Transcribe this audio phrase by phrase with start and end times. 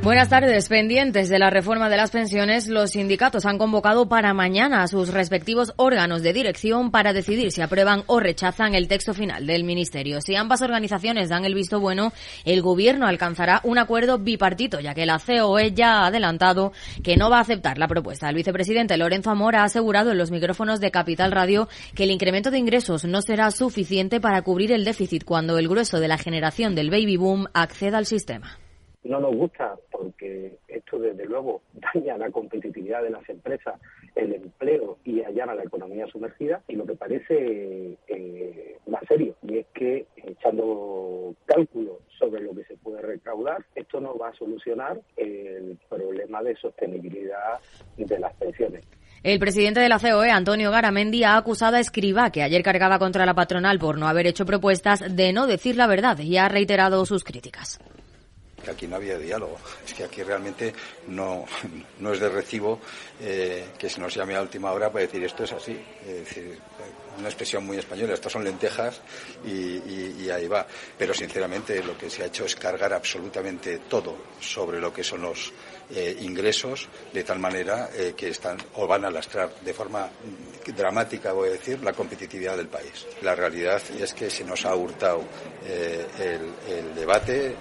[0.00, 0.68] Buenas tardes.
[0.68, 5.12] Pendientes de la reforma de las pensiones, los sindicatos han convocado para mañana a sus
[5.12, 10.20] respectivos órganos de dirección para decidir si aprueban o rechazan el texto final del Ministerio.
[10.20, 12.12] Si ambas organizaciones dan el visto bueno,
[12.44, 16.72] el Gobierno alcanzará un acuerdo bipartito, ya que la COE ya ha adelantado
[17.02, 18.28] que no va a aceptar la propuesta.
[18.28, 22.52] El vicepresidente Lorenzo Amor ha asegurado en los micrófonos de Capital Radio que el incremento
[22.52, 26.76] de ingresos no será suficiente para cubrir el déficit cuando el grueso de la generación
[26.76, 28.58] del baby boom acceda al sistema
[29.04, 31.62] no nos gusta porque esto desde luego
[31.94, 33.80] daña la competitividad de las empresas,
[34.14, 39.58] el empleo y allana la economía sumergida y lo que parece eh, más serio y
[39.58, 45.00] es que echando cálculos sobre lo que se puede recaudar, esto no va a solucionar
[45.16, 47.60] el problema de sostenibilidad
[47.96, 48.84] de las pensiones.
[49.22, 53.26] El presidente de la COE, Antonio Garamendi, ha acusado a Escribá, que ayer cargaba contra
[53.26, 57.04] la patronal por no haber hecho propuestas, de no decir la verdad y ha reiterado
[57.04, 57.80] sus críticas
[58.70, 59.56] aquí no había diálogo.
[59.84, 60.72] Es que aquí realmente
[61.08, 61.44] no,
[62.00, 62.80] no es de recibo
[63.20, 65.78] eh, que se nos llame a última hora para decir esto es así.
[66.06, 66.58] Es decir,
[67.18, 69.00] una expresión muy española, estas son lentejas
[69.44, 70.66] y, ahí va.
[70.96, 75.22] Pero sinceramente lo que se ha hecho es cargar absolutamente todo sobre lo que son
[75.22, 75.52] los
[75.90, 80.08] eh, ingresos, de tal manera eh, que están o van a lastrar de forma
[80.76, 83.06] dramática, voy a decir, la competitividad del país.
[83.22, 85.24] La realidad es que se nos ha hurtado
[85.64, 87.56] el debate.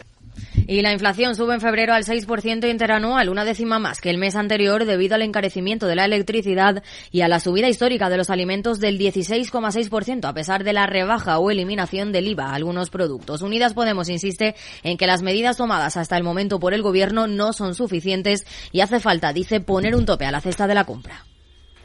[0.67, 4.35] Y la inflación sube en febrero al 6% interanual, una décima más que el mes
[4.35, 8.79] anterior debido al encarecimiento de la electricidad y a la subida histórica de los alimentos
[8.79, 13.41] del 16,6% a pesar de la rebaja o eliminación del IVA a algunos productos.
[13.41, 17.53] Unidas Podemos insiste en que las medidas tomadas hasta el momento por el gobierno no
[17.53, 21.23] son suficientes y hace falta, dice, poner un tope a la cesta de la compra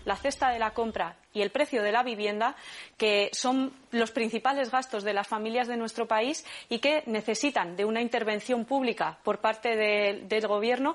[0.05, 2.56] la cesta de la compra y el precio de la vivienda,
[2.97, 7.85] que son los principales gastos de las familias de nuestro país y que necesitan de
[7.85, 10.95] una intervención pública por parte del Gobierno.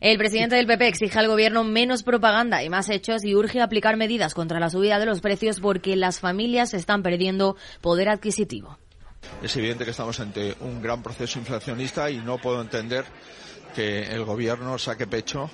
[0.00, 3.96] El presidente del PP exige al Gobierno menos propaganda y más hechos y urge aplicar
[3.96, 8.78] medidas contra la subida de los precios porque las familias están perdiendo poder adquisitivo.
[9.42, 13.04] Es evidente que estamos ante un gran proceso inflacionista y no puedo entender
[13.74, 15.50] que el gobierno saque pecho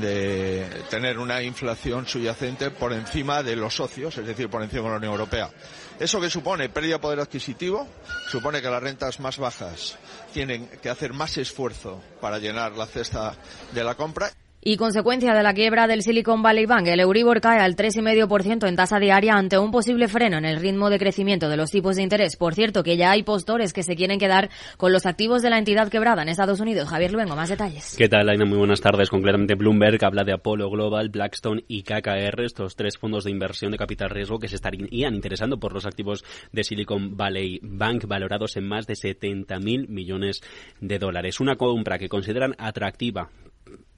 [0.00, 4.90] de tener una inflación subyacente por encima de los socios, es decir, por encima de
[4.90, 5.50] la Unión Europea.
[5.98, 6.68] ¿Eso que supone?
[6.68, 7.88] Pérdida de poder adquisitivo,
[8.30, 9.96] supone que las rentas más bajas
[10.32, 13.34] tienen que hacer más esfuerzo para llenar la cesta
[13.72, 14.30] de la compra.
[14.70, 18.76] Y consecuencia de la quiebra del Silicon Valley Bank, el Euribor cae al 3,5% en
[18.76, 22.02] tasa diaria ante un posible freno en el ritmo de crecimiento de los tipos de
[22.02, 22.36] interés.
[22.36, 25.56] Por cierto, que ya hay postores que se quieren quedar con los activos de la
[25.56, 26.90] entidad quebrada en Estados Unidos.
[26.90, 27.94] Javier Luengo, más detalles.
[27.96, 28.44] ¿Qué tal, Aina?
[28.44, 29.08] Muy buenas tardes.
[29.08, 33.78] Concretamente, Bloomberg habla de Apollo Global, Blackstone y KKR, estos tres fondos de inversión de
[33.78, 38.68] capital riesgo que se estarían interesando por los activos de Silicon Valley Bank, valorados en
[38.68, 40.42] más de 70.000 millones
[40.82, 41.40] de dólares.
[41.40, 43.30] Una compra que consideran atractiva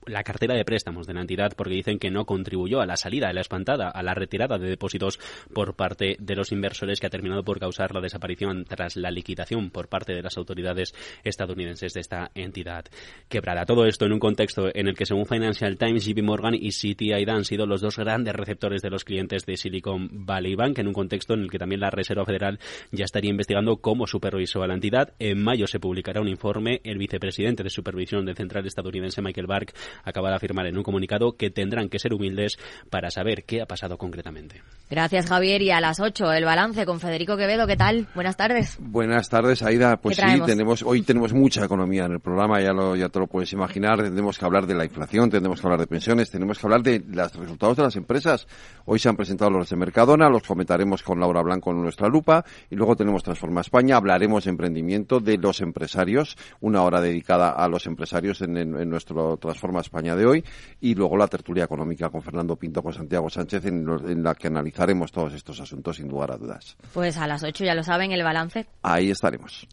[0.06, 3.28] la cartera de préstamos de la entidad porque dicen que no contribuyó a la salida
[3.28, 5.18] de la espantada, a la retirada de depósitos
[5.52, 9.70] por parte de los inversores que ha terminado por causar la desaparición tras la liquidación
[9.70, 10.94] por parte de las autoridades
[11.24, 12.84] estadounidenses de esta entidad
[13.28, 13.66] quebrada.
[13.66, 17.12] Todo esto en un contexto en el que según Financial Times, JP Morgan y Citi
[17.12, 20.92] han sido los dos grandes receptores de los clientes de Silicon Valley Bank en un
[20.92, 22.58] contexto en el que también la Reserva Federal
[22.90, 25.14] ya estaría investigando cómo supervisó a la entidad.
[25.18, 26.80] En mayo se publicará un informe.
[26.84, 29.74] El vicepresidente de supervisión del central estadounidense Michael Bark
[30.04, 32.58] acaba de afirmar en un comunicado que tendrán que ser humildes
[32.90, 34.62] para saber qué ha pasado concretamente.
[34.90, 35.62] Gracias, Javier.
[35.62, 37.66] Y a las 8, el balance con Federico Quevedo.
[37.68, 38.08] ¿Qué tal?
[38.14, 38.76] Buenas tardes.
[38.80, 39.96] Buenas tardes, Aida.
[39.98, 43.28] Pues sí, tenemos, hoy tenemos mucha economía en el programa, ya, lo, ya te lo
[43.28, 44.02] puedes imaginar.
[44.02, 47.04] Tendremos que hablar de la inflación, tendremos que hablar de pensiones, tenemos que hablar de
[47.06, 48.48] los resultados de las empresas.
[48.84, 52.44] Hoy se han presentado los de Mercadona, los comentaremos con Laura Blanco en nuestra lupa.
[52.68, 57.68] Y luego tenemos Transforma España, hablaremos de emprendimiento de los empresarios, una hora dedicada a
[57.68, 60.44] los empresarios en, en nuestro Transforma España de hoy
[60.80, 65.12] y luego la tertulia económica con Fernando Pinto, con Santiago Sánchez, en, la que analizaremos
[65.12, 66.76] todos estos asuntos sin lugar a dudas.
[66.92, 68.66] Pues a las 8 ya lo saben, el balance.
[68.82, 69.66] Ahí estaremos.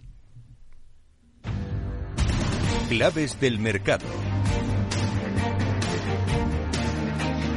[2.90, 4.06] Claves del mercado.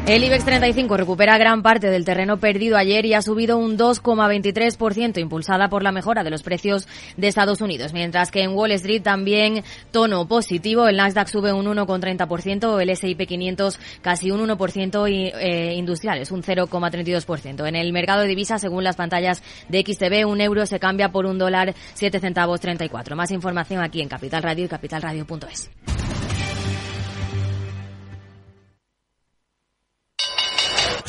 [0.06, 5.20] El IBEX 35 recupera gran parte del terreno perdido ayer y ha subido un 2,23%,
[5.20, 7.93] impulsada por la mejora de los precios de Estados Unidos.
[7.93, 9.62] Mientras que en Wall Street también
[9.93, 10.88] tono positivo.
[10.88, 16.43] El Nasdaq sube un 1,30%, el S&P 500 casi un 1% y eh, industriales un
[16.43, 17.69] 0,32%.
[17.69, 21.26] En el mercado de divisas, según las pantallas de XTB, un euro se cambia por
[21.26, 23.14] un dólar 7 centavos 34.
[23.14, 25.70] Más información aquí en Capital Radio y capitalradio.es.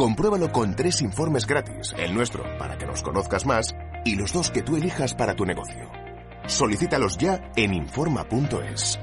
[0.00, 4.50] Compruébalo con tres informes gratis, el nuestro para que nos conozcas más y los dos
[4.50, 5.90] que tú elijas para tu negocio.
[6.46, 8.98] Solicítalos ya en Informa.es.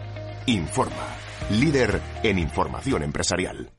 [0.48, 1.06] Informa,
[1.52, 3.72] líder en información empresarial.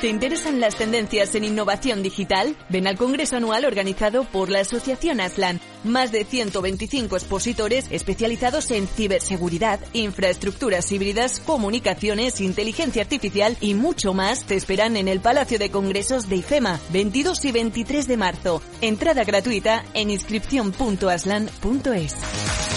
[0.00, 2.56] ¿Te interesan las tendencias en innovación digital?
[2.70, 5.60] Ven al Congreso Anual organizado por la Asociación Aslan.
[5.84, 14.44] Más de 125 expositores especializados en ciberseguridad, infraestructuras híbridas, comunicaciones, inteligencia artificial y mucho más
[14.44, 18.62] te esperan en el Palacio de Congresos de IFEMA, 22 y 23 de marzo.
[18.80, 22.67] Entrada gratuita en inscripción.aslan.es.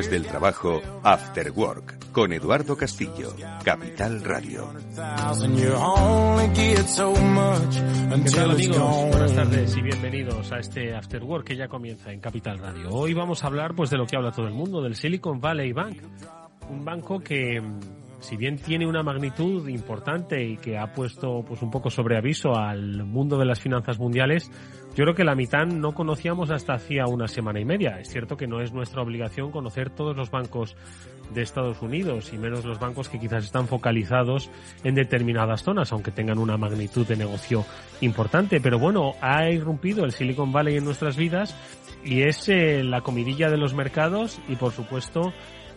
[0.00, 4.72] Después del trabajo, After Work, con Eduardo Castillo, Capital Radio.
[6.54, 6.80] ¿Qué
[8.34, 9.10] tal amigos?
[9.10, 12.88] Buenas tardes y bienvenidos a este After Work que ya comienza en Capital Radio.
[12.88, 15.74] Hoy vamos a hablar pues de lo que habla todo el mundo, del Silicon Valley
[15.74, 15.98] Bank.
[16.70, 17.60] Un banco que
[18.20, 22.54] si bien tiene una magnitud importante y que ha puesto pues un poco sobre aviso
[22.54, 24.50] al mundo de las finanzas mundiales,
[24.94, 28.00] yo creo que la mitad no conocíamos hasta hacía una semana y media.
[28.00, 30.76] Es cierto que no es nuestra obligación conocer todos los bancos
[31.32, 34.50] de Estados Unidos y menos los bancos que quizás están focalizados
[34.82, 37.64] en determinadas zonas, aunque tengan una magnitud de negocio
[38.00, 38.60] importante.
[38.60, 41.54] Pero bueno, ha irrumpido el Silicon Valley en nuestras vidas
[42.04, 45.32] y es eh, la comidilla de los mercados y por supuesto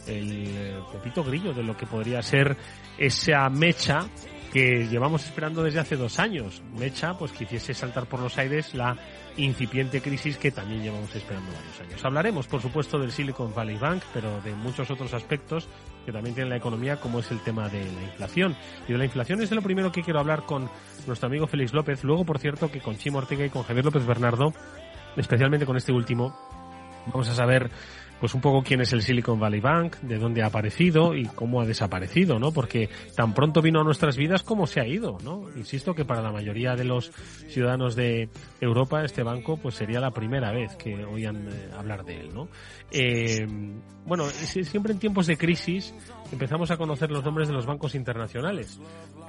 [0.08, 2.58] el eh, pepito grillo de lo que podría ser
[2.98, 4.08] esa mecha
[4.54, 6.62] que llevamos esperando desde hace dos años.
[6.78, 8.96] Mecha, pues que hiciese saltar por los aires la
[9.36, 12.06] incipiente crisis que también llevamos esperando varios años.
[12.06, 15.68] Hablaremos, por supuesto, del Silicon Valley Bank, pero de muchos otros aspectos
[16.06, 18.56] que también tiene la economía, como es el tema de la inflación.
[18.88, 20.70] Y de la inflación es de lo primero que quiero hablar con
[21.08, 22.04] nuestro amigo Félix López.
[22.04, 24.54] Luego, por cierto, que con Chimo Ortega y con Javier López Bernardo,
[25.18, 26.38] especialmente con este último,
[27.08, 27.72] vamos a saber
[28.24, 31.60] pues un poco quién es el Silicon Valley Bank, de dónde ha aparecido y cómo
[31.60, 32.54] ha desaparecido, ¿no?
[32.54, 35.50] Porque tan pronto vino a nuestras vidas como se ha ido, ¿no?
[35.58, 37.12] Insisto que para la mayoría de los
[37.50, 38.30] ciudadanos de
[38.62, 42.48] Europa este banco pues sería la primera vez que oían eh, hablar de él, ¿no?
[42.92, 43.46] Eh,
[44.06, 45.94] bueno, siempre en tiempos de crisis
[46.34, 48.80] empezamos a conocer los nombres de los bancos internacionales.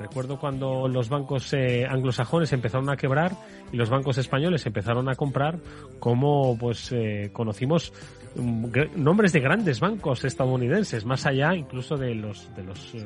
[0.01, 3.33] Recuerdo cuando los bancos eh, anglosajones empezaron a quebrar
[3.71, 5.59] y los bancos españoles empezaron a comprar,
[6.01, 7.93] como pues eh, conocimos
[8.37, 8.67] mm,
[8.97, 13.05] nombres de grandes bancos estadounidenses, más allá incluso de los de los eh,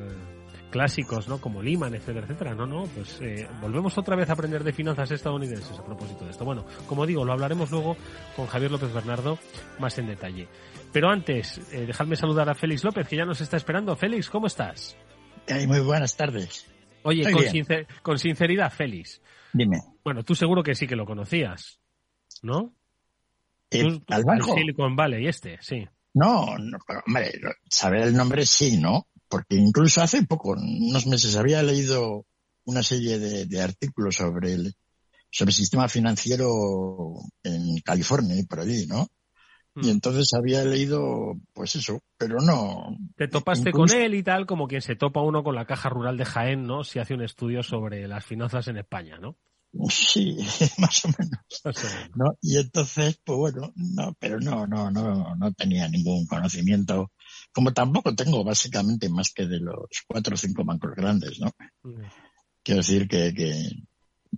[0.70, 1.40] clásicos, ¿no?
[1.40, 2.54] Como Lehman, etcétera, etcétera.
[2.54, 3.20] No, no, pues
[3.60, 6.44] volvemos otra vez a aprender de finanzas estadounidenses a propósito de esto.
[6.44, 7.96] Bueno, como digo, lo hablaremos luego
[8.36, 9.38] con Javier López Bernardo
[9.78, 10.48] más en detalle.
[10.92, 13.94] Pero antes, eh, dejadme saludar a Félix López, que ya nos está esperando.
[13.96, 14.96] Félix, ¿cómo estás?
[15.66, 16.66] muy buenas tardes.
[17.02, 17.42] Oye, con,
[18.02, 19.20] con, sinceridad, Félix.
[19.52, 19.78] Dime.
[20.04, 21.80] Bueno, tú seguro que sí que lo conocías,
[22.42, 22.74] ¿no?
[23.70, 24.52] ¿El, ¿Al banco?
[24.52, 25.86] El Silicon Valley, este, sí.
[26.14, 27.32] No, no, hombre,
[27.68, 29.06] saber el nombre sí, ¿no?
[29.28, 32.26] Porque incluso hace poco, unos meses, había leído
[32.64, 34.74] una serie de, de artículos sobre el,
[35.30, 39.08] sobre el sistema financiero en California y por allí, ¿no?
[39.76, 39.90] Y mm.
[39.90, 42.96] entonces había leído, pues eso, pero no.
[43.16, 46.16] Te topaste con él y tal, como quien se topa uno con la caja rural
[46.16, 46.84] de Jaén, ¿no?
[46.84, 49.36] Si hace un estudio sobre las finanzas en España, ¿no?
[49.90, 50.38] Sí,
[50.78, 51.84] más o menos.
[52.14, 52.26] ¿No?
[52.40, 57.12] Y entonces, pues bueno, no, pero no, no, no, no tenía ningún conocimiento.
[57.58, 61.50] Como tampoco tengo básicamente más que de los cuatro o cinco bancos grandes, ¿no?
[61.82, 62.04] Mm.
[62.62, 63.68] Quiero decir que, que,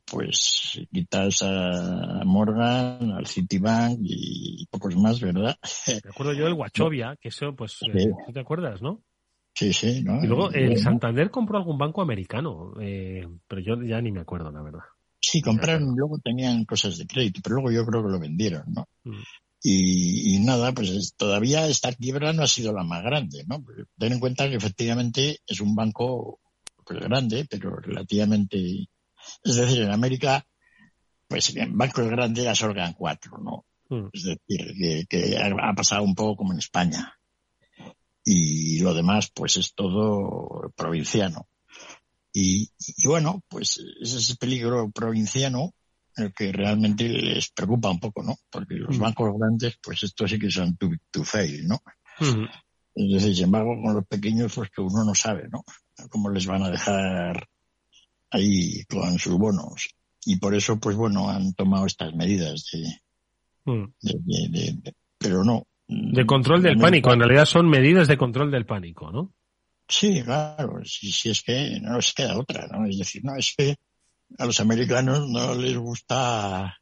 [0.06, 5.54] pues quitas a Morgan, al Citibank y pocos más, ¿verdad?
[6.02, 9.02] Me acuerdo yo del Wachovia, que eso, pues, eh, te acuerdas, no?
[9.52, 10.24] Sí, sí, ¿no?
[10.24, 14.50] Y luego el Santander compró algún banco americano, eh, pero yo ya ni me acuerdo,
[14.50, 14.84] la verdad.
[15.20, 18.88] Sí, compraron, luego tenían cosas de crédito, pero luego yo creo que lo vendieron, ¿no?
[19.04, 19.20] Mm.
[19.62, 23.62] Y, y, nada, pues todavía esta quiebra no ha sido la más grande, ¿no?
[23.98, 26.40] Ten en cuenta que efectivamente es un banco
[26.84, 28.88] pues, grande, pero relativamente
[29.44, 30.46] es decir, en América,
[31.28, 33.66] pues en bancos grandes ya solgan cuatro, ¿no?
[33.88, 34.08] Mm.
[34.12, 37.16] Es decir, que, ha pasado un poco como en España.
[38.24, 41.48] Y lo demás, pues es todo provinciano.
[42.32, 42.70] Y,
[43.04, 45.74] bueno, pues ese peligro provinciano,
[46.16, 48.36] el que realmente les preocupa un poco, ¿no?
[48.50, 49.00] Porque los mm.
[49.00, 51.82] bancos grandes, pues esto sí que son too, to fail, ¿no?
[52.94, 55.64] Entonces, sin embargo, con los pequeños, pues que uno no sabe, ¿no?
[56.10, 57.48] Cómo les van a dejar
[58.30, 59.88] ahí con sus bonos.
[60.24, 63.84] Y por eso, pues bueno, han tomado estas medidas de, mm.
[64.02, 65.66] de, pero no.
[65.88, 67.12] De control del pánico.
[67.12, 69.32] En realidad son medidas de control del pánico, ¿no?
[69.88, 70.84] Sí, claro.
[70.84, 72.86] Si, si es que no les queda otra, ¿no?
[72.86, 73.76] Es decir, no, es que
[74.38, 76.80] a los americanos no les gusta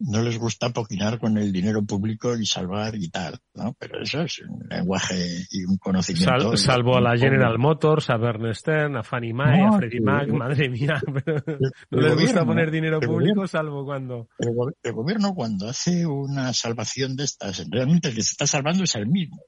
[0.00, 3.74] no les gusta poquinar con el dinero público y salvar y tal, ¿no?
[3.78, 6.56] Pero eso es un lenguaje y un conocimiento.
[6.56, 11.02] salvo a la General Motors, a Bernstein, a Fannie Mae, a Freddie Mac, madre mía.
[11.90, 14.28] no les gusta poner dinero público salvo cuando...
[14.38, 18.94] El, gobierno cuando hace una salvación de estas, realmente el que se está salvando es
[18.94, 19.42] el mismo.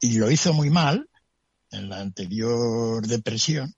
[0.00, 1.08] Y lo hizo muy mal
[1.70, 3.72] en la anterior depresión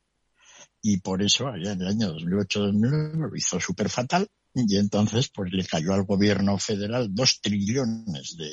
[0.87, 5.51] y por eso allá en el año 2008-2009 lo hizo súper fatal y entonces pues
[5.51, 8.51] le cayó al gobierno federal dos trillones de,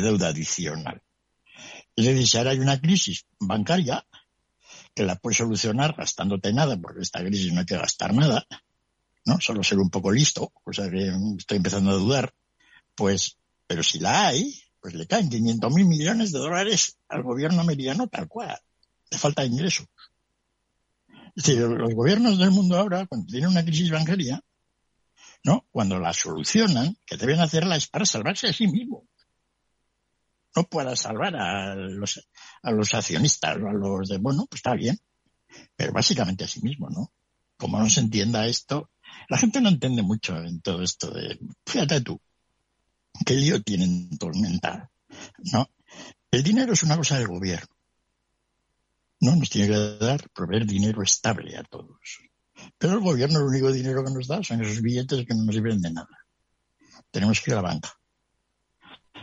[0.00, 1.02] deuda adicional.
[1.94, 4.02] Es decir, si ahora hay una crisis bancaria
[4.94, 8.46] que la puedes solucionar gastándote nada, porque esta crisis no hay que gastar nada,
[9.26, 9.38] ¿no?
[9.38, 12.32] Solo ser un poco listo, cosa que estoy empezando a dudar,
[12.94, 17.60] pues, pero si la hay, pues le caen 500 mil millones de dólares al gobierno
[17.60, 18.58] americano tal cual.
[19.10, 19.86] Le falta ingresos.
[21.38, 24.42] Es decir, los gobiernos del mundo ahora, cuando tienen una crisis bancaria,
[25.44, 25.68] ¿no?
[25.70, 29.06] Cuando la solucionan, que deben hacerla es para salvarse a sí mismo.
[30.56, 32.28] No para salvar a los,
[32.60, 34.98] a los accionistas o a los de, bueno, pues está bien,
[35.76, 37.12] pero básicamente a sí mismo, ¿no?
[37.56, 38.90] Como no se entienda esto,
[39.28, 42.20] la gente no entiende mucho en todo esto de, fíjate tú,
[43.24, 44.88] qué lío tienen mental,
[45.52, 45.70] ¿no?
[46.32, 47.77] El dinero es una cosa del gobierno.
[49.20, 51.98] No nos tiene que dar, proveer dinero estable a todos.
[52.78, 55.54] Pero el gobierno el único dinero que nos da son esos billetes que no nos
[55.54, 56.26] sirven de nada.
[57.10, 57.92] Tenemos que ir a la banca.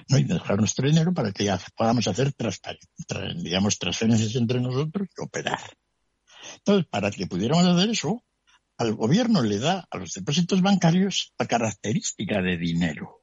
[0.09, 0.17] ¿no?
[0.17, 5.59] Y dejar nuestro dinero para que podamos hacer transferencias entre nosotros y operar.
[6.57, 8.23] Entonces, para que pudiéramos hacer eso,
[8.77, 13.21] al gobierno le da a los depósitos bancarios la característica de dinero.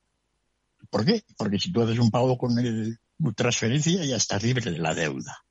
[0.90, 1.24] ¿Por qué?
[1.36, 2.54] Porque si tú haces un pago con
[3.36, 5.44] transferencia ya estás libre de la deuda.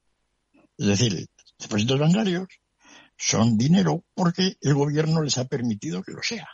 [0.82, 2.48] Es decir, depósitos bancarios
[3.16, 6.50] son dinero porque el gobierno les ha permitido que lo sea.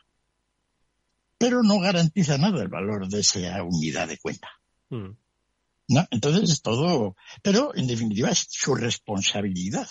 [1.38, 4.50] Pero no garantiza nada el valor de esa unidad de cuenta.
[4.90, 5.12] Hmm.
[5.88, 6.06] ¿No?
[6.12, 9.88] Entonces es todo, pero en definitiva es su responsabilidad.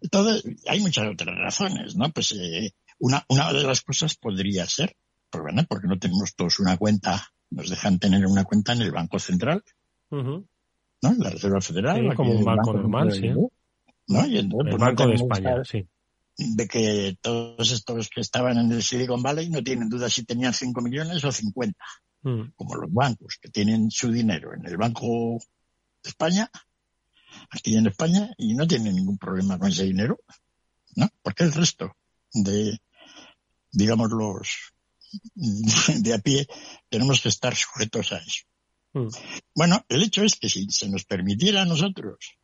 [0.00, 2.10] Entonces, hay muchas otras razones, ¿no?
[2.12, 4.96] Pues eh, una, una de las cosas podría ser,
[5.28, 8.92] pues, bueno, porque no tenemos todos una cuenta, nos dejan tener una cuenta en el
[8.92, 9.62] Banco Central,
[11.02, 11.14] ¿no?
[11.14, 12.14] La Reserva Federal.
[12.14, 13.28] como un banco, normal, sí.
[13.28, 14.26] ¿no?
[14.26, 15.86] Y entonces, el pues, Banco de España, sí.
[16.38, 20.52] De que todos estos que estaban en el Silicon Valley no tienen duda si tenían
[20.52, 21.78] 5 millones o 50.
[22.22, 22.42] Mm.
[22.54, 25.38] Como los bancos que tienen su dinero en el Banco
[26.02, 26.50] de España,
[27.50, 30.20] aquí en España, y no tienen ningún problema con ese dinero,
[30.96, 31.08] ¿no?
[31.22, 31.96] Porque el resto
[32.32, 32.78] de,
[33.72, 34.74] digamos, los
[35.34, 36.46] de a pie,
[36.88, 38.44] tenemos que estar sujetos a eso.
[38.96, 39.08] Mm.
[39.54, 42.38] Bueno, el hecho es que si se nos permitiera a nosotros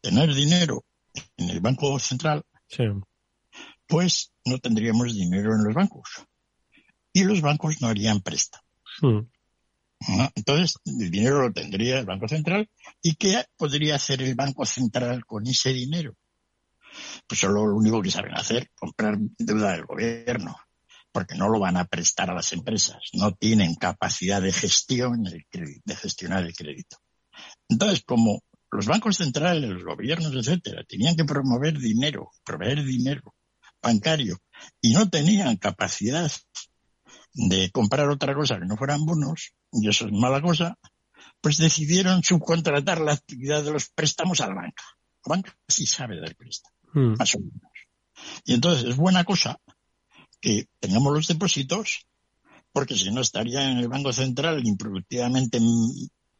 [0.00, 0.84] tener dinero
[1.36, 2.44] en el Banco Central,
[3.88, 6.08] pues no tendríamos dinero en los bancos.
[7.12, 8.66] Y los bancos no harían préstamos.
[9.00, 9.26] Hmm.
[10.34, 12.70] Entonces, el dinero lo tendría el Banco Central.
[13.02, 16.16] ¿Y qué podría hacer el Banco Central con ese dinero?
[17.26, 20.56] Pues solo lo único que saben hacer, comprar deuda del gobierno,
[21.12, 23.10] porque no lo van a prestar a las empresas.
[23.12, 26.96] No tienen capacidad de gestión, de gestionar el crédito.
[27.68, 33.34] Entonces, como los bancos centrales, los gobiernos, etcétera, tenían que promover dinero, proveer dinero
[33.82, 34.38] bancario
[34.80, 36.30] y no tenían capacidad
[37.34, 40.78] de comprar otra cosa que no fueran bonos, y eso es mala cosa,
[41.40, 44.84] pues decidieron subcontratar la actividad de los préstamos a la banca.
[45.26, 47.14] La banca sí sabe dar préstamos, hmm.
[47.18, 47.72] más o menos.
[48.44, 49.58] Y entonces es buena cosa
[50.42, 52.06] que tengamos los depósitos,
[52.72, 55.58] porque si no estarían en el Banco Central improductivamente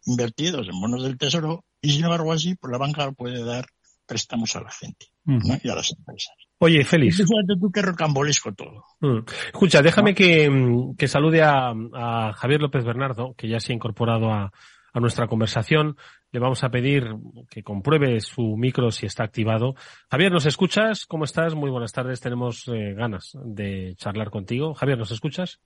[0.04, 3.66] invertidos en bonos del Tesoro y sin embargo así, pues la banca puede dar
[4.04, 6.35] préstamos a la gente y a las empresas.
[6.59, 7.16] Oye, Félix.
[7.16, 8.85] Fíjate tú qué rocambolesco todo.
[9.47, 10.50] Escucha, déjame que,
[10.99, 14.52] que, salude a, a, Javier López Bernardo, que ya se ha incorporado a,
[14.92, 15.97] a nuestra conversación.
[16.32, 17.04] Le vamos a pedir
[17.50, 19.74] que compruebe su micro si está activado.
[20.10, 21.04] Javier, ¿nos escuchas?
[21.04, 21.54] ¿Cómo estás?
[21.54, 22.20] Muy buenas tardes.
[22.20, 24.72] Tenemos eh, ganas de charlar contigo.
[24.72, 25.60] Javier, ¿nos escuchas?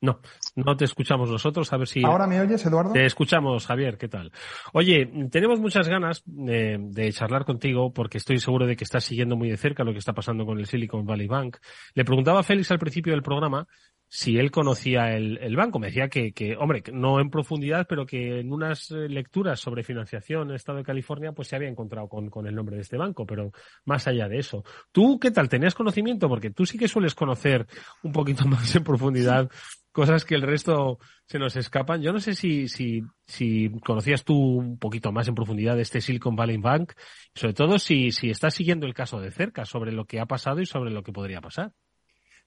[0.00, 0.20] No,
[0.56, 1.72] no te escuchamos nosotros.
[1.72, 2.04] A ver si.
[2.04, 2.92] ¿Ahora me oyes, Eduardo?
[2.92, 3.96] Te escuchamos, Javier.
[3.96, 4.32] ¿Qué tal?
[4.72, 9.36] Oye, tenemos muchas ganas de, de, charlar contigo porque estoy seguro de que estás siguiendo
[9.36, 11.58] muy de cerca lo que está pasando con el Silicon Valley Bank.
[11.94, 13.66] Le preguntaba a Félix al principio del programa
[14.08, 15.78] si él conocía el, el banco.
[15.78, 19.82] Me decía que, que, hombre, no en profundidad, pero que en unas eh, lecturas sobre
[19.82, 22.82] financiación en el Estado de California, pues se había encontrado con, con el nombre de
[22.82, 23.52] este banco, pero
[23.84, 24.64] más allá de eso.
[24.92, 25.48] ¿Tú qué tal?
[25.48, 26.28] ¿Tenías conocimiento?
[26.28, 27.66] Porque tú sí que sueles conocer
[28.02, 29.50] un poquito más en profundidad
[29.96, 32.02] cosas que el resto se nos escapan.
[32.02, 36.02] Yo no sé si, si, si conocías tú un poquito más en profundidad de este
[36.02, 36.92] Silicon Valley Bank,
[37.34, 40.60] sobre todo si, si estás siguiendo el caso de cerca sobre lo que ha pasado
[40.60, 41.72] y sobre lo que podría pasar.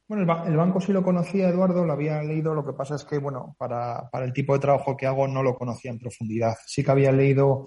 [0.10, 2.56] Bueno, el, banco sí lo conocía, Eduardo, lo había leído.
[2.56, 5.44] Lo que pasa es que, bueno, para, para, el tipo de trabajo que hago no
[5.44, 6.56] lo conocía en profundidad.
[6.66, 7.66] Sí que había leído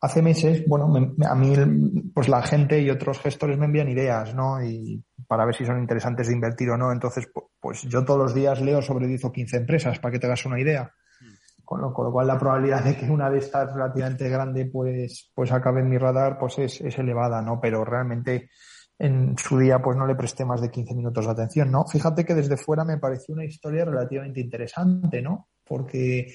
[0.00, 0.90] hace meses, bueno,
[1.28, 1.54] a mí,
[2.14, 4.64] pues la gente y otros gestores me envían ideas, ¿no?
[4.64, 6.92] Y para ver si son interesantes de invertir o no.
[6.92, 7.28] Entonces,
[7.60, 10.46] pues yo todos los días leo sobre 10 o 15 empresas para que te hagas
[10.46, 10.90] una idea.
[11.62, 15.30] Con lo, con lo, cual la probabilidad de que una de estas relativamente grande pues,
[15.34, 17.60] pues acabe en mi radar pues es, es elevada, ¿no?
[17.60, 18.48] Pero realmente
[18.98, 21.84] en su día pues no le presté más de 15 minutos de atención, ¿no?
[21.86, 25.48] Fíjate que desde fuera me pareció una historia relativamente interesante, ¿no?
[25.64, 26.34] Porque,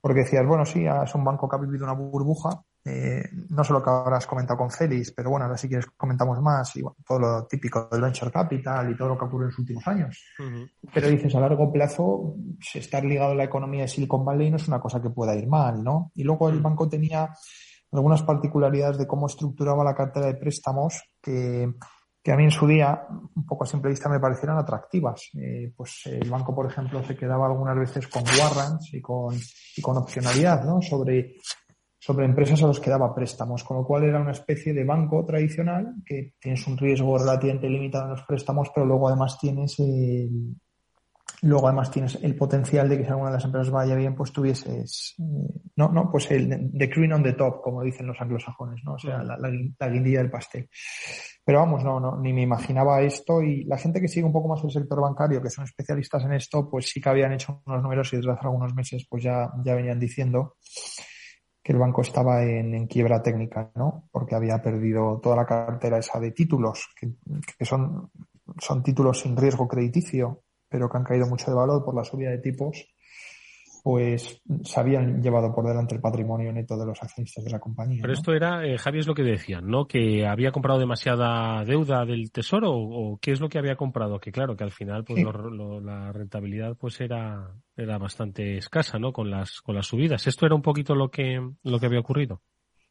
[0.00, 3.82] porque decías, bueno, sí, es un banco que ha vivido una burbuja, eh, no solo
[3.82, 6.96] que ahora has comentado con Félix, pero bueno, ahora si quieres comentamos más y bueno,
[7.06, 10.24] todo lo típico del venture capital y todo lo que ocurre en los últimos años.
[10.94, 12.36] Pero dices, a largo plazo,
[12.74, 15.48] estar ligado a la economía de Silicon Valley no es una cosa que pueda ir
[15.48, 16.12] mal, ¿no?
[16.14, 17.30] Y luego el banco tenía
[17.92, 21.72] algunas particularidades de cómo estructuraba la cartera de préstamos que,
[22.22, 25.30] que a mí en su día, un poco a simple vista, me parecieron atractivas.
[25.34, 29.34] Eh, pues el banco, por ejemplo, se quedaba algunas veces con warrants y con,
[29.76, 30.82] y con opcionalidad, ¿no?
[30.82, 31.36] Sobre,
[31.98, 35.24] sobre empresas a los que daba préstamos, con lo cual era una especie de banco
[35.24, 40.54] tradicional que tienes un riesgo relativamente limitado en los préstamos, pero luego además tienes el,
[41.42, 44.32] Luego además tienes el potencial de que si alguna de las empresas vaya bien, pues
[44.32, 48.82] tuvieses, eh, no, no, pues el the cream on the top, como dicen los anglosajones,
[48.84, 48.94] ¿no?
[48.94, 50.68] O sea, la, la, guindilla del pastel.
[51.44, 54.48] Pero vamos, no, no, ni me imaginaba esto y la gente que sigue un poco
[54.48, 57.82] más el sector bancario, que son especialistas en esto, pues sí que habían hecho unos
[57.82, 60.56] números y desde hace algunos meses pues ya, ya venían diciendo
[61.62, 64.08] que el banco estaba en, en quiebra técnica, ¿no?
[64.10, 67.10] Porque había perdido toda la cartera esa de títulos, que,
[67.56, 68.10] que son,
[68.58, 72.30] son títulos sin riesgo crediticio, pero que han caído mucho de valor por la subida
[72.30, 72.86] de tipos,
[73.82, 78.00] pues se habían llevado por delante el patrimonio neto de los accionistas de la compañía.
[78.02, 79.86] Pero esto era, eh, Javi, es lo que decían, ¿no?
[79.86, 84.32] Que había comprado demasiada deuda del tesoro o, qué es lo que había comprado, que
[84.32, 89.12] claro, que al final pues la rentabilidad pues era era bastante escasa, ¿no?
[89.12, 90.26] Con las con las subidas.
[90.26, 92.42] Esto era un poquito lo que lo que había ocurrido.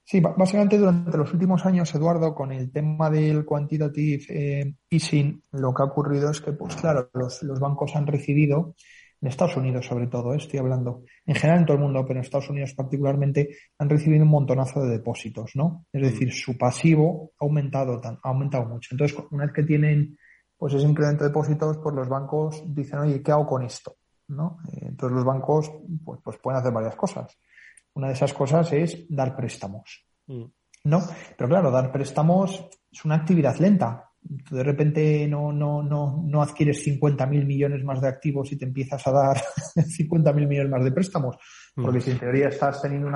[0.10, 5.74] Sí, básicamente durante los últimos años, Eduardo, con el tema del quantitative eh, easing, lo
[5.74, 8.74] que ha ocurrido es que, pues claro, los, los, bancos han recibido,
[9.20, 12.20] en Estados Unidos sobre todo, eh, estoy hablando, en general en todo el mundo, pero
[12.20, 15.86] en Estados Unidos particularmente, han recibido un montonazo de depósitos, ¿no?
[15.92, 18.96] Es decir, su pasivo ha aumentado, ha aumentado mucho.
[18.96, 20.18] Entonces, una vez que tienen
[20.56, 23.98] pues ese incremento de depósitos, pues los bancos dicen, oye, ¿qué hago con esto?
[24.30, 24.60] ¿No?
[24.72, 25.70] Eh, entonces los bancos
[26.06, 27.38] pues, pues pueden hacer varias cosas
[27.98, 30.06] una de esas cosas es dar préstamos.
[30.28, 30.44] Mm.
[30.84, 31.02] ¿No?
[31.36, 34.04] Pero claro, dar préstamos es una actividad lenta.
[34.48, 38.66] Tú de repente no, no, no, no adquieres 50.000 millones más de activos y te
[38.66, 39.38] empiezas a dar
[39.76, 41.38] 50.000 millones más de préstamos.
[41.76, 41.84] Mm.
[41.84, 43.10] Porque si en teoría estás teniendo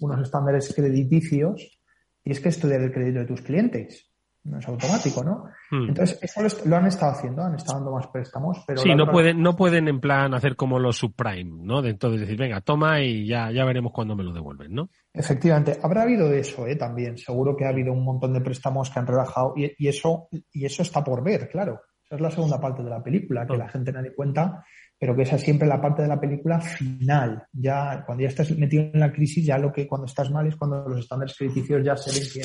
[0.00, 1.80] unos estándares crediticios,
[2.22, 4.09] tienes que estudiar el crédito de tus clientes
[4.44, 5.44] no es automático, ¿no?
[5.70, 5.88] Hmm.
[5.88, 8.80] Entonces, eso lo han estado haciendo, han estado dando más préstamos, pero...
[8.80, 11.82] Sí, no pueden, no pueden en plan hacer como los subprime, ¿no?
[11.82, 14.88] De entonces decir, venga, toma y ya, ya veremos cuándo me lo devuelven, ¿no?
[15.12, 16.76] Efectivamente, habrá habido de eso, ¿eh?
[16.76, 20.28] También, seguro que ha habido un montón de préstamos que han relajado y, y eso,
[20.52, 21.80] y eso está por ver, claro.
[22.04, 24.64] Esa es la segunda parte de la película, que la gente nadie cuenta,
[24.98, 27.46] pero que esa es siempre la parte de la película final.
[27.52, 30.56] Ya, cuando ya estás metido en la crisis, ya lo que cuando estás mal es
[30.56, 32.40] cuando los estándares crediticios ya se ven que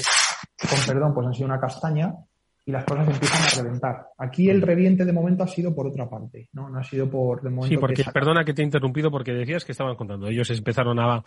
[0.59, 2.15] con perdón, pues han sido una castaña
[2.67, 4.07] y las cosas empiezan a reventar.
[4.17, 6.67] Aquí el reviente de momento ha sido por otra parte, ¿no?
[6.67, 7.67] No ha sido por de momento.
[7.67, 10.27] Sí, porque perdona que te he interrumpido porque decías que estaban contando.
[10.27, 11.23] Ellos empezaron a,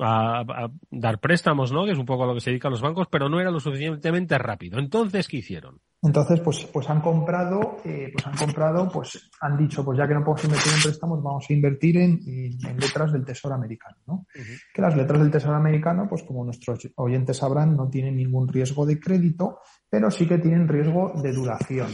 [0.00, 1.84] a, dar préstamos, ¿no?
[1.84, 3.60] Que es un poco a lo que se dedican los bancos, pero no era lo
[3.60, 4.80] suficientemente rápido.
[4.80, 5.78] Entonces, ¿qué hicieron?
[6.02, 10.14] Entonces, pues, pues han comprado, eh, pues han comprado, pues han dicho, pues ya que
[10.14, 14.26] no podemos invertir en préstamos, vamos a invertir en, en, letras del Tesoro americano, ¿no?
[14.72, 18.86] Que las letras del Tesoro americano, pues como nuestros oyentes sabrán, no tienen ningún riesgo
[18.86, 19.58] de crédito,
[19.90, 21.90] pero sí que tienen riesgo de duración.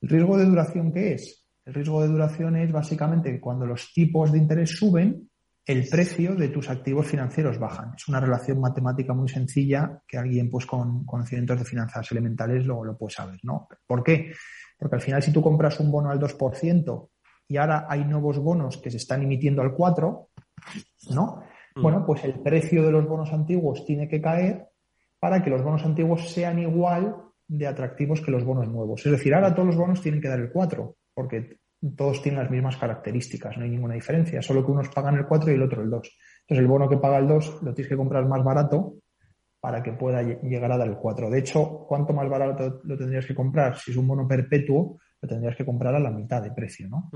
[0.00, 1.44] ¿El riesgo de duración qué es?
[1.64, 5.28] El riesgo de duración es básicamente cuando los tipos de interés suben,
[5.66, 7.92] el precio de tus activos financieros bajan.
[7.96, 12.82] Es una relación matemática muy sencilla que alguien pues con conocimientos de finanzas elementales lo,
[12.82, 13.68] lo puede saber, ¿no?
[13.86, 14.32] ¿Por qué?
[14.78, 17.08] Porque al final si tú compras un bono al 2%
[17.48, 20.28] y ahora hay nuevos bonos que se están emitiendo al 4,
[21.10, 21.42] ¿no?
[21.74, 21.82] Mm.
[21.82, 24.69] Bueno, pues el precio de los bonos antiguos tiene que caer
[25.20, 27.14] para que los bonos antiguos sean igual
[27.46, 29.04] de atractivos que los bonos nuevos.
[29.04, 31.58] Es decir, ahora todos los bonos tienen que dar el 4, porque
[31.96, 35.50] todos tienen las mismas características, no hay ninguna diferencia, solo que unos pagan el 4
[35.50, 36.18] y el otro el 2.
[36.42, 38.94] Entonces el bono que paga el 2 lo tienes que comprar más barato
[39.60, 41.28] para que pueda llegar a dar el 4.
[41.28, 43.76] De hecho, ¿cuánto más barato lo tendrías que comprar?
[43.76, 47.10] Si es un bono perpetuo, lo tendrías que comprar a la mitad de precio, ¿no?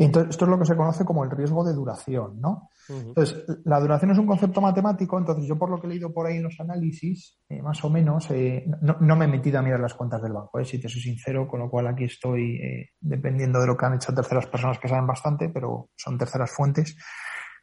[0.00, 2.70] Entonces, esto es lo que se conoce como el riesgo de duración, ¿no?
[2.88, 6.26] Entonces, la duración es un concepto matemático, entonces yo por lo que he leído por
[6.26, 9.80] ahí en los análisis, eh, más o menos, eh, no, me he metido a mirar
[9.80, 12.60] las cuentas del banco, eh, si te soy sincero, con lo cual aquí estoy
[13.00, 16.96] dependiendo de lo que han hecho terceras personas que saben bastante, pero son terceras fuentes.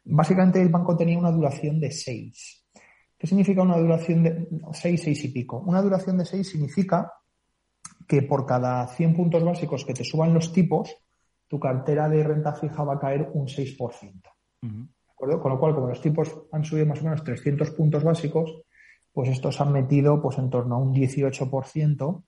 [0.04, 2.66] Básicamente el banco tenía una duración de 6.
[3.18, 5.62] ¿Qué significa una duración de 6, 6 y pico?
[5.66, 7.10] Una duración de 6 significa
[8.06, 10.94] que por cada 100 puntos básicos que te suban los tipos,
[11.48, 14.22] tu cartera de renta fija va a caer un 6%.
[15.14, 18.62] Con lo cual, como los tipos han subido más o menos 300 puntos básicos,
[19.12, 22.22] pues estos han metido pues en torno a un 18%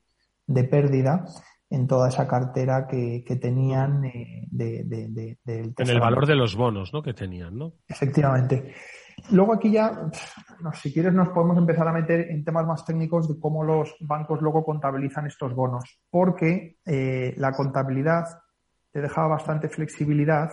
[0.46, 1.26] de pérdida
[1.70, 6.94] en toda esa cartera que, tenían eh, de, de, En el valor de los bonos,
[6.94, 7.02] ¿no?
[7.02, 7.74] Que tenían, ¿no?
[7.86, 8.72] Efectivamente.
[9.30, 10.10] Luego aquí ya,
[10.74, 14.40] si quieres, nos podemos empezar a meter en temas más técnicos de cómo los bancos
[14.40, 18.24] luego contabilizan estos bonos, porque eh, la contabilidad
[18.92, 20.50] te deja bastante flexibilidad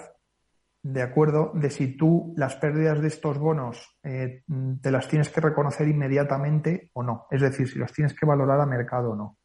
[0.85, 4.43] de acuerdo de si tú las pérdidas de estos bonos eh,
[4.79, 7.25] te las tienes que reconocer inmediatamente o no.
[7.31, 9.37] Es decir, si los tienes que valorar a mercado o no.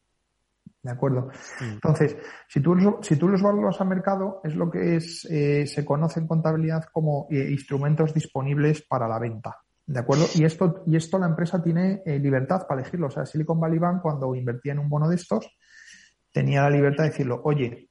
[0.83, 1.31] ¿De acuerdo?
[1.61, 1.72] Mm.
[1.72, 5.83] Entonces, si tú, si tú los valoras a mercado, es lo que es, eh, se
[5.83, 9.57] conoce en contabilidad como eh, instrumentos disponibles para la venta.
[9.87, 10.26] ¿De acuerdo?
[10.35, 13.07] Y esto, y esto la empresa tiene libertad para elegirlo.
[13.07, 15.50] O sea, Silicon Valley Bank, cuando invertía en un bono de estos,
[16.31, 17.89] tenía la libertad de decirlo, oye,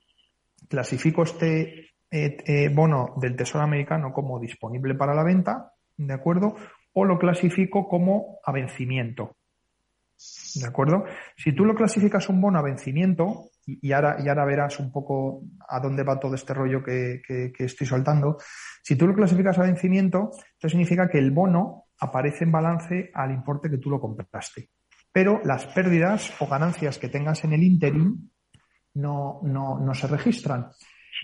[0.69, 6.55] clasifico este eh, eh, bono del Tesoro americano como disponible para la venta, ¿de acuerdo?
[6.93, 9.36] O lo clasifico como a vencimiento.
[10.55, 11.05] ¿De acuerdo?
[11.38, 15.43] Si tú lo clasificas un bono a vencimiento, y, ahora, y ahora verás un poco
[15.67, 18.38] a dónde va todo este rollo que, que, estoy soltando,
[18.82, 23.32] si tú lo clasificas a vencimiento, esto significa que el bono aparece en balance al
[23.32, 24.69] importe que tú lo compraste.
[25.12, 28.29] Pero las pérdidas o ganancias que tengas en el interim
[28.95, 30.71] no, no, no se registran.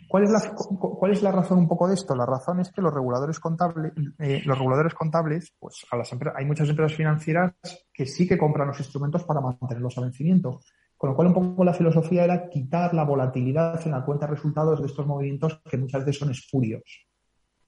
[0.07, 2.15] ¿Cuál es, la, ¿Cuál es la razón un poco de esto?
[2.15, 6.45] La razón es que los reguladores contables, eh, los reguladores contables, pues a las hay
[6.45, 7.53] muchas empresas financieras
[7.93, 10.59] que sí que compran los instrumentos para mantenerlos a vencimiento.
[10.97, 14.33] Con lo cual, un poco la filosofía era quitar la volatilidad en la cuenta de
[14.33, 17.07] resultados de estos movimientos que muchas veces son espurios.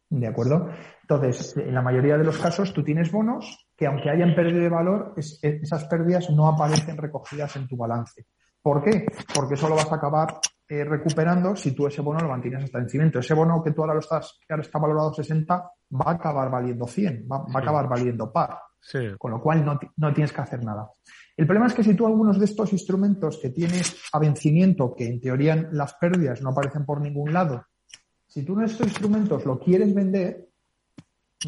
[0.10, 0.69] ¿De acuerdo?
[1.01, 4.69] Entonces, en la mayoría de los casos, tú tienes bonos que, aunque hayan perdido de
[4.69, 8.25] valor, esas pérdidas no aparecen recogidas en tu balance.
[8.62, 9.06] ¿Por qué?
[9.34, 10.39] Porque eso lo vas a acabar
[10.70, 13.20] eh, recuperando si tú ese bono lo mantienes hasta vencimiento.
[13.20, 16.52] Ese bono que tú ahora lo estás, que ahora está valorado 60, va a acabar
[16.52, 18.60] valiendo 100, va, a acabar valiendo par.
[19.17, 20.89] Con lo cual no, no, tienes que hacer nada.
[21.36, 25.08] El problema es que si tú algunos de estos instrumentos que tienes a vencimiento, que
[25.08, 27.65] en teoría las pérdidas no aparecen por ningún lado,
[28.28, 30.50] si tú estos instrumentos lo quieres vender,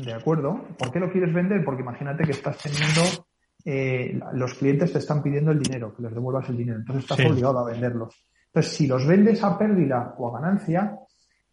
[0.02, 0.66] ¿de acuerdo?
[0.78, 1.64] ¿Por qué lo quieres vender?
[1.64, 3.28] Porque imagínate que estás teniendo,
[3.66, 7.26] eh, los clientes te están pidiendo el dinero, que les devuelvas el dinero, entonces estás
[7.26, 8.26] obligado a venderlos.
[8.48, 10.98] Entonces, si los vendes a pérdida o a ganancia,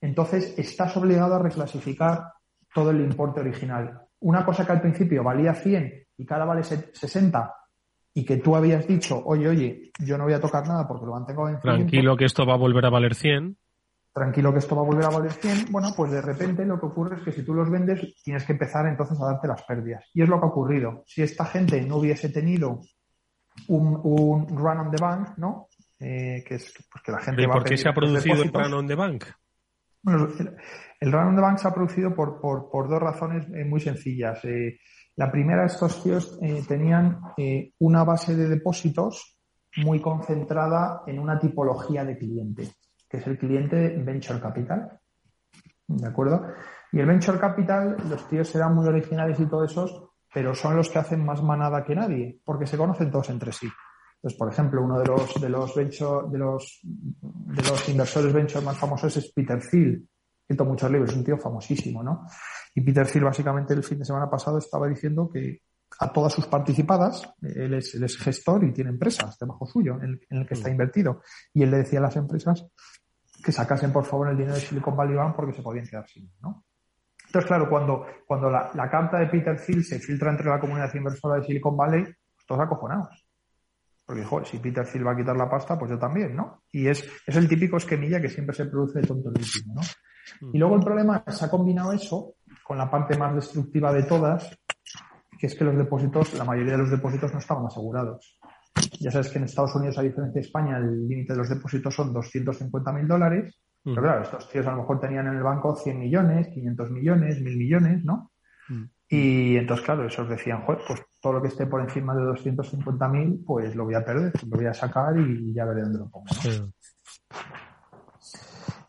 [0.01, 2.33] entonces estás obligado a reclasificar
[2.73, 4.01] todo el importe original.
[4.21, 7.55] Una cosa que al principio valía 100 y cada vale 60
[8.15, 11.13] y que tú habías dicho, oye, oye, yo no voy a tocar nada porque lo
[11.13, 13.59] mantengo en Tranquilo que esto va a volver a valer 100.
[14.17, 15.67] Tranquilo que esto va a volver a valer 100.
[15.71, 18.53] Bueno, pues de repente lo que ocurre es que si tú los vendes, tienes que
[18.53, 20.07] empezar entonces a darte las pérdidas.
[20.15, 21.05] Y es lo que ha ocurrido.
[21.07, 22.81] Si esta gente no hubiese tenido
[23.69, 25.69] un, un run on the bank, ¿no?
[26.01, 28.73] Eh, que es pues, que la gente ¿Y por qué se ha producido el run
[28.73, 29.25] on the bank?
[30.01, 30.29] Bueno,
[31.01, 34.43] el, run on the bank se ha producido por, por, dos razones eh, muy sencillas.
[34.47, 34.79] Eh,
[35.17, 37.21] la primera, estos tíos tenían
[37.81, 39.39] una base de depósitos
[39.77, 42.71] muy concentrada en una tipología de cliente,
[43.09, 45.01] que es el cliente venture capital.
[45.89, 46.47] ¿De acuerdo?
[46.93, 50.89] Y el venture capital, los tíos serán muy originales y todo eso, pero son los
[50.89, 53.69] que hacen más manada que nadie, porque se conocen todos entre sí.
[54.17, 58.65] Entonces, por ejemplo, uno de los, de los, venture, de los, de los inversores venture
[58.65, 60.09] más famosos es Peter Thiel.
[60.41, 62.27] Escrito muchos libros, es un tío famosísimo, ¿no?
[62.75, 65.61] Y Peter Thiel básicamente el fin de semana pasado estaba diciendo que
[65.99, 70.21] a todas sus participadas, él es, él es gestor y tiene empresas debajo suyo en
[70.29, 71.23] el, que está invertido.
[71.55, 72.67] Y él le decía a las empresas
[73.43, 76.31] que sacasen por favor el dinero de Silicon Valley Bank porque se podían quedar sin,
[76.41, 76.65] ¿no?
[77.27, 80.95] Entonces, claro, cuando, cuando la, la carta de Peter Thiel se filtra entre la comunidad
[80.95, 83.27] inversora de Silicon Valley, pues todos acojonados.
[84.05, 86.63] Porque, joder, si Peter Thiel va a quitar la pasta, pues yo también, ¿no?
[86.71, 89.81] Y es, es el típico esquemilla que siempre se produce de tonto ¿no?
[90.41, 90.55] Mm.
[90.55, 93.93] Y luego el problema es que se ha combinado eso con la parte más destructiva
[93.93, 94.57] de todas,
[95.39, 98.39] que es que los depósitos, la mayoría de los depósitos no estaban asegurados.
[99.01, 101.95] Ya sabes que en Estados Unidos, a diferencia de España, el límite de los depósitos
[101.95, 103.59] son 250 mil dólares.
[103.83, 104.05] Pero mm.
[104.05, 107.57] claro, estos tíos a lo mejor tenían en el banco 100 millones, 500 millones, 1000
[107.57, 108.33] millones, ¿no?
[108.69, 108.85] Mm.
[109.09, 110.81] Y entonces, claro, esos decían, pues
[111.21, 114.67] todo lo que esté por encima de 250.000, pues lo voy a perder, lo voy
[114.67, 116.27] a sacar y ya veré dónde lo pongo.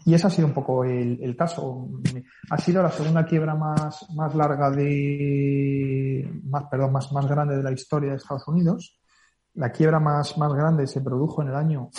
[0.08, 1.89] Y ese ha sido un poco el, caso.
[2.50, 7.63] Ha sido la segunda quiebra más, más larga de, más, perdón, más, más grande de
[7.63, 9.02] la historia de Estados Unidos.
[9.56, 11.89] La quiebra más, más grande se produjo en el año,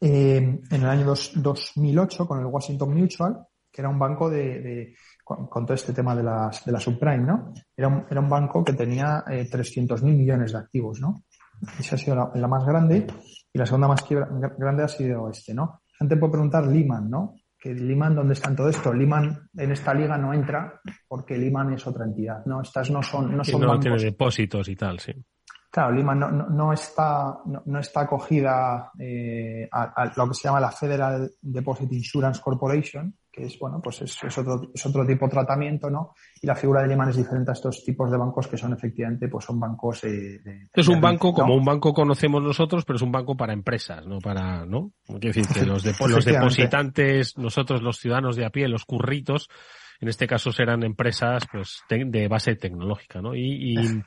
[0.00, 0.36] eh,
[0.70, 5.74] en el año 2008 con el Washington Mutual, que era un banco de con, todo
[5.74, 7.52] este tema de las, de la subprime, ¿no?
[7.76, 11.24] Era un, era un banco que tenía eh, 300.000 millones de activos, ¿no?
[11.78, 13.06] Esa ha sido la, más grande
[13.52, 15.82] y la segunda más grande ha sido este, ¿no?
[15.98, 17.36] Gente puede preguntar Lehman, ¿no?
[17.58, 18.92] Que Lehman, ¿dónde está en todo esto?
[18.92, 22.60] Lehman en esta liga no entra porque Lehman es otra entidad, ¿no?
[22.60, 25.12] Estas no son, no son no tiene depósitos y tal, sí.
[25.70, 30.60] Claro, Lehman no, no, está, no, está acogida eh, a, a, lo que se llama
[30.60, 35.26] la Federal Deposit Insurance Corporation, que es, bueno, pues es, es, otro, es otro tipo
[35.26, 36.14] de tratamiento, ¿no?
[36.40, 39.28] Y la figura de Lehman es diferente a estos tipos de bancos que son efectivamente,
[39.28, 43.02] pues son bancos eh, de, Es un banco como un banco conocemos nosotros, pero es
[43.02, 44.92] un banco para empresas, no para, ¿no?
[45.06, 49.48] Quiere decir que los, los depositantes, nosotros los ciudadanos de a pie, los curritos,
[50.00, 53.34] en este caso serán empresas, pues, de base tecnológica, ¿no?
[53.34, 54.02] y, y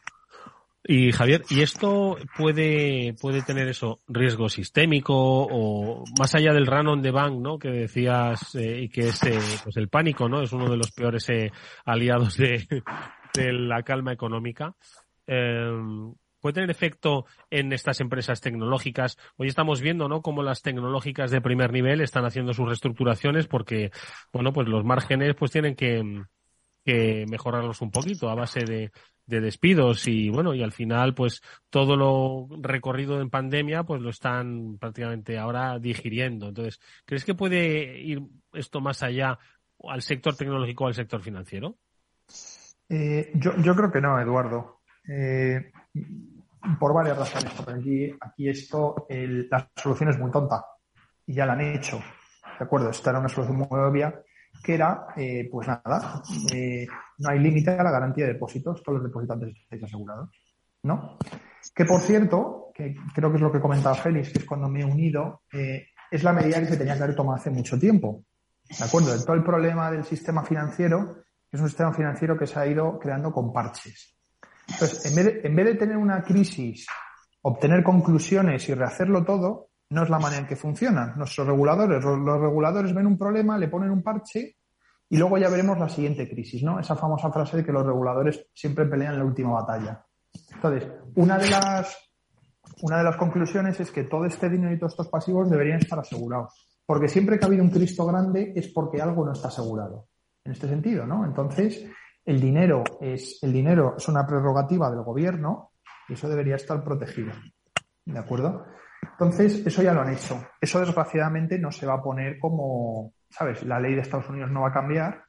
[0.89, 6.87] y Javier, ¿y esto puede, puede tener eso, riesgo sistémico o más allá del run
[6.87, 7.59] on the bank, ¿no?
[7.59, 10.41] Que decías, eh, y que es, eh, pues el pánico, ¿no?
[10.41, 11.51] Es uno de los peores eh,
[11.83, 12.65] aliados de,
[13.33, 14.75] de, la calma económica.
[15.25, 19.17] Em, puede tener efecto en estas empresas tecnológicas.
[19.35, 20.21] Hoy estamos viendo, ¿no?
[20.21, 23.91] Cómo las tecnológicas de primer nivel están haciendo sus reestructuraciones porque,
[24.31, 26.23] bueno, pues los márgenes pues tienen que,
[26.87, 28.91] que mejorarlos un poquito a base de,
[29.25, 34.09] de despidos y bueno, y al final pues todo lo recorrido en pandemia pues lo
[34.09, 36.47] están prácticamente ahora digiriendo.
[36.47, 38.21] Entonces, ¿crees que puede ir
[38.53, 39.37] esto más allá
[39.83, 41.75] al sector tecnológico o al sector financiero?
[42.87, 44.79] Eh, yo, yo creo que no, Eduardo.
[45.09, 45.73] Eh,
[46.79, 47.51] por varias razones.
[47.51, 50.63] Porque aquí, aquí esto, el, la solución es muy tonta
[51.25, 51.97] y ya la han hecho.
[52.57, 52.91] ¿De acuerdo?
[52.91, 54.23] Esta era una solución muy obvia
[54.63, 56.21] que era, eh, pues nada,
[56.53, 56.87] eh,
[57.19, 60.29] no hay límite a la garantía de depósitos, todos los depositantes estáis asegurados,
[60.83, 61.17] ¿no?
[61.73, 64.81] Que por cierto, que creo que es lo que comentaba Félix, que es cuando me
[64.81, 68.23] he unido, eh, es la medida que se tenía que haber tomado hace mucho tiempo.
[68.67, 69.17] ¿De acuerdo?
[69.23, 73.31] Todo el problema del sistema financiero, es un sistema financiero que se ha ido creando
[73.31, 74.15] con parches.
[74.67, 76.85] Entonces, en vez en vez de tener una crisis,
[77.41, 82.03] obtener conclusiones y rehacerlo todo, no es la manera en que funcionan nuestros reguladores.
[82.03, 84.57] Los, reguladores ven un problema, le ponen un parche
[85.09, 86.79] y luego ya veremos la siguiente crisis, ¿no?
[86.79, 90.03] Esa famosa frase de que los reguladores siempre pelean la última batalla.
[90.53, 91.97] Entonces, una de las,
[92.81, 95.99] una de las conclusiones es que todo este dinero y todos estos pasivos deberían estar
[95.99, 96.81] asegurados.
[96.85, 100.07] Porque siempre que ha habido un Cristo grande es porque algo no está asegurado.
[100.43, 101.25] En este sentido, ¿no?
[101.25, 101.85] Entonces,
[102.25, 105.71] el dinero es, el dinero es una prerrogativa del gobierno
[106.09, 107.31] y eso debería estar protegido.
[108.05, 108.65] ¿De acuerdo?
[109.01, 110.47] Entonces, eso ya lo han hecho.
[110.61, 113.63] Eso desgraciadamente no se va a poner como, ¿sabes?
[113.63, 115.23] La ley de Estados Unidos no va a cambiar,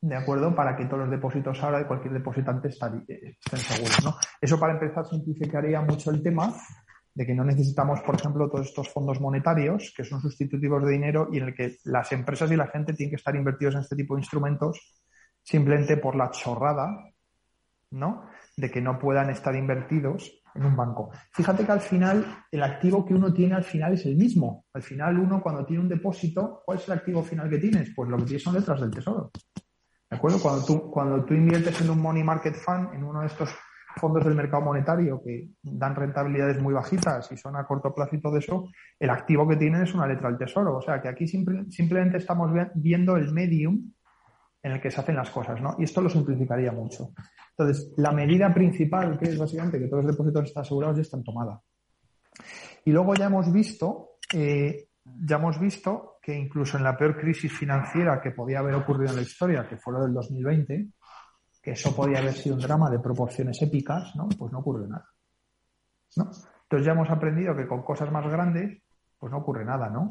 [0.00, 0.54] ¿de acuerdo?
[0.54, 4.16] Para que todos los depósitos ahora de cualquier depositante estén seguros, ¿no?
[4.40, 6.52] Eso para empezar simplificaría mucho el tema
[7.14, 11.28] de que no necesitamos, por ejemplo, todos estos fondos monetarios que son sustitutivos de dinero
[11.30, 13.96] y en el que las empresas y la gente tienen que estar invertidos en este
[13.96, 15.02] tipo de instrumentos
[15.42, 16.88] simplemente por la chorrada,
[17.90, 18.24] ¿no?
[18.56, 21.10] De que no puedan estar invertidos en un banco.
[21.32, 24.66] Fíjate que al final el activo que uno tiene al final es el mismo.
[24.72, 27.92] Al final uno cuando tiene un depósito, ¿cuál es el activo final que tienes?
[27.94, 29.30] Pues lo que tienes son letras del tesoro.
[30.10, 30.38] ¿De acuerdo?
[30.40, 33.50] Cuando tú, cuando tú inviertes en un money market fund, en uno de estos
[33.96, 38.20] fondos del mercado monetario que dan rentabilidades muy bajitas y son a corto plazo y
[38.20, 40.76] todo eso, el activo que tienes es una letra del tesoro.
[40.76, 43.92] O sea que aquí simplemente estamos viendo el medium
[44.62, 45.74] en el que se hacen las cosas, ¿no?
[45.78, 47.10] Y esto lo simplificaría mucho.
[47.56, 51.24] Entonces, la medida principal, que es básicamente que todos los depósitos están asegurados, ya están
[51.24, 51.60] tomadas.
[52.84, 57.52] Y luego ya hemos visto, eh, ya hemos visto que incluso en la peor crisis
[57.52, 60.88] financiera que podía haber ocurrido en la historia, que fue lo del 2020,
[61.60, 64.28] que eso podía haber sido un drama de proporciones épicas, ¿no?
[64.28, 65.08] Pues no ocurrió nada.
[66.16, 66.30] ¿no?
[66.62, 68.82] Entonces ya hemos aprendido que con cosas más grandes,
[69.18, 70.08] pues no ocurre nada, ¿no?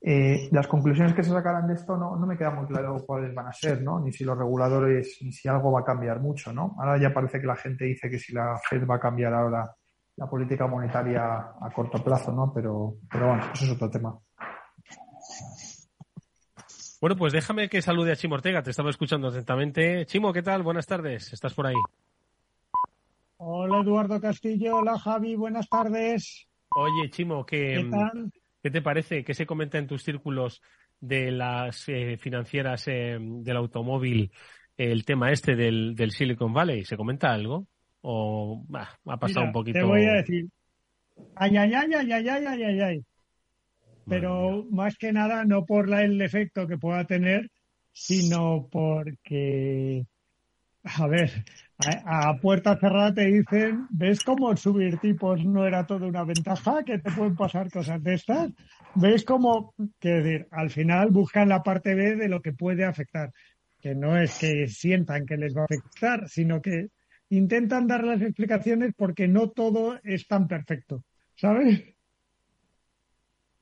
[0.00, 3.34] Eh, las conclusiones que se sacarán de esto no, no me queda muy claro cuáles
[3.34, 3.98] van a ser, ¿no?
[3.98, 6.76] Ni si los reguladores, ni si algo va a cambiar mucho, ¿no?
[6.78, 9.68] Ahora ya parece que la gente dice que si la Fed va a cambiar ahora
[10.16, 11.22] la política monetaria
[11.60, 12.52] a corto plazo, ¿no?
[12.52, 14.16] Pero, pero bueno, eso es otro tema.
[17.00, 20.04] Bueno, pues déjame que salude a Chimo Ortega, te estaba escuchando atentamente.
[20.06, 20.62] Chimo, ¿qué tal?
[20.62, 21.76] Buenas tardes, ¿estás por ahí?
[23.36, 26.48] Hola Eduardo Castillo, hola Javi, buenas tardes.
[26.70, 27.88] Oye, Chimo, ¿qué,
[28.62, 29.24] ¿Qué te parece?
[29.24, 30.62] ¿Qué se comenta en tus círculos
[31.00, 34.32] de las eh, financieras eh, del automóvil
[34.76, 36.84] el tema este del, del, Silicon Valley?
[36.84, 37.66] ¿Se comenta algo?
[38.00, 38.64] ¿O
[39.06, 39.78] ha pasado un poquito?
[39.78, 40.46] Te voy a decir.
[41.34, 43.04] Ay, ay, ay, ay, ay, ay, ay, ay.
[44.08, 47.50] Pero más que nada, no por el efecto que pueda tener,
[47.92, 50.06] sino porque
[50.96, 51.44] a ver,
[52.04, 56.82] a, puerta cerrada te dicen, ¿ves cómo subir tipos no era toda una ventaja?
[56.84, 58.52] Que te pueden pasar cosas de estas.
[58.94, 63.32] ¿Ves cómo, decir, al final buscan la parte B de lo que puede afectar?
[63.80, 66.88] Que no es que sientan que les va a afectar, sino que
[67.30, 71.04] intentan dar las explicaciones porque no todo es tan perfecto,
[71.36, 71.84] ¿sabes?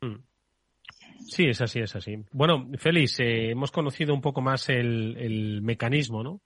[0.01, 0.17] Mm.
[1.27, 2.25] Sí, es así, es así.
[2.31, 6.41] Bueno, Félix, eh, hemos conocido un poco más el, el mecanismo, ¿no?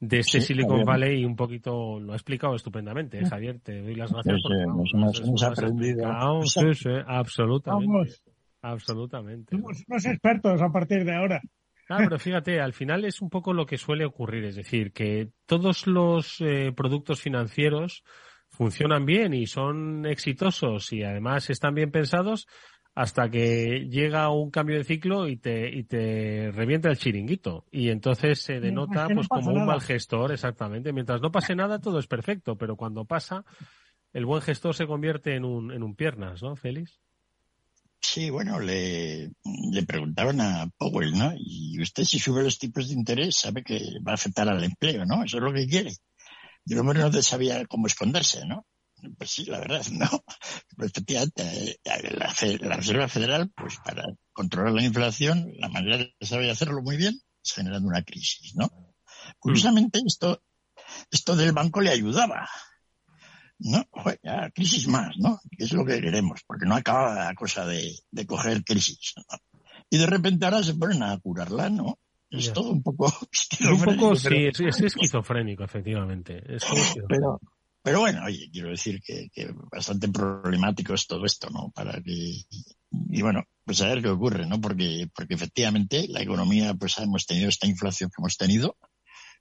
[0.00, 3.60] De este Silicon Valley y un poquito lo ha explicado estupendamente, ¿eh, Javier.
[3.60, 4.36] Te doy las gracias.
[4.36, 6.42] Sí, hemos, aprendido.
[6.46, 8.14] Sí, sí, absolutamente.
[8.62, 9.56] Absolutamente.
[9.56, 11.42] Somos unos expertos a partir de ahora.
[11.86, 15.30] Claro, pero fíjate, al final es un poco lo que suele ocurrir, es decir, que
[15.44, 18.04] todos los eh, productos financieros
[18.48, 22.46] funcionan bien y son exitosos y además están bien pensados
[23.00, 27.64] hasta que llega un cambio de ciclo y te, y te revienta el chiringuito.
[27.70, 30.92] Y entonces se denota pues como un mal gestor, exactamente.
[30.92, 33.46] Mientras no pase nada, todo es perfecto, pero cuando pasa,
[34.12, 37.00] el buen gestor se convierte en un, en un piernas, ¿no, Félix?
[38.02, 41.32] Sí, bueno, le, le preguntaban a Powell, ¿no?
[41.38, 45.06] Y usted si sube los tipos de interés sabe que va a afectar al empleo,
[45.06, 45.24] ¿no?
[45.24, 45.92] Eso es lo que quiere.
[46.66, 48.66] Y el hombre no sabía cómo esconderse, ¿no?
[49.16, 50.24] Pues sí, la verdad, no.
[50.78, 56.50] Efectivamente, eh, la, la, Reserva Federal, pues para controlar la inflación, la manera que sabe
[56.50, 58.68] hacerlo muy bien es generando una crisis, ¿no?
[59.38, 60.42] Curiosamente, esto,
[61.10, 62.48] esto del banco le ayudaba.
[63.62, 63.84] ¿No?
[64.22, 65.38] ya, crisis más, ¿no?
[65.58, 69.12] Que es lo que queremos, porque no acaba la cosa de, de coger crisis.
[69.90, 71.98] Y de repente ahora se ponen a curarla, ¿no?
[72.30, 73.06] Es todo un poco...
[73.70, 76.40] Un poco, sí, es, esquizofrénico, efectivamente.
[76.46, 76.64] Es
[77.08, 77.40] pero,
[77.82, 79.30] pero bueno, oye, quiero decir que,
[79.70, 81.70] bastante problemático es todo esto, ¿no?
[81.74, 82.44] Para que,
[82.90, 84.60] y bueno, pues a ver qué ocurre, ¿no?
[84.60, 88.76] Porque, porque efectivamente la economía, pues hemos tenido esta inflación que hemos tenido,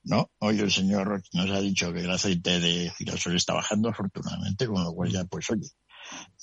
[0.04, 0.32] ¿no?
[0.40, 4.84] Hoy el señor nos ha dicho que el aceite de girasol está bajando, afortunadamente, con
[4.84, 5.70] lo cual ya, pues oye,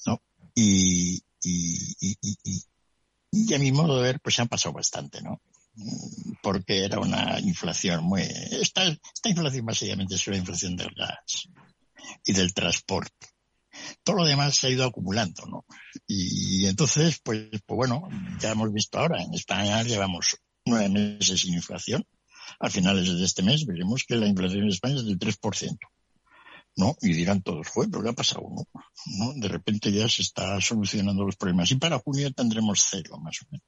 [0.04, 0.20] ¿no?
[0.54, 2.62] Y, y, y, y,
[3.32, 5.40] y a mi modo de ver, pues se han pasado bastante, ¿no?
[6.42, 11.48] Porque era una inflación muy, esta, esta inflación básicamente es una inflación del gas
[12.24, 13.28] y del transporte.
[14.02, 15.66] Todo lo demás se ha ido acumulando, ¿no?
[16.06, 18.08] Y, entonces, pues, pues bueno,
[18.40, 22.04] ya hemos visto ahora, en España llevamos nueve meses sin inflación.
[22.60, 25.78] A finales de este mes veremos que la inflación en España es del 3%.
[26.76, 26.94] ¿no?
[27.00, 28.46] Y dirán todos, pero ¿qué ha pasado?
[28.50, 28.66] ¿no?
[29.18, 29.32] ¿no?
[29.34, 31.70] De repente ya se está solucionando los problemas.
[31.70, 33.66] Y para junio tendremos cero, más o menos.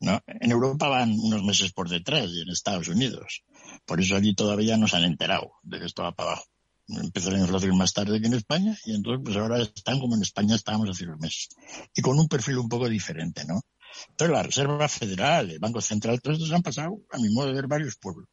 [0.00, 0.20] ¿no?
[0.26, 3.44] En Europa van unos meses por detrás y en Estados Unidos.
[3.84, 6.53] Por eso allí todavía no se han enterado de que esto va para abajo
[6.88, 10.22] empezó la inflación más tarde que en España y entonces pues ahora están como en
[10.22, 11.48] España estábamos hace unos meses
[11.94, 13.62] y con un perfil un poco diferente, ¿no?
[14.10, 17.54] Entonces la Reserva Federal, el Banco Central, todos estos han pasado, a mi modo de
[17.54, 18.28] ver, varios pueblos.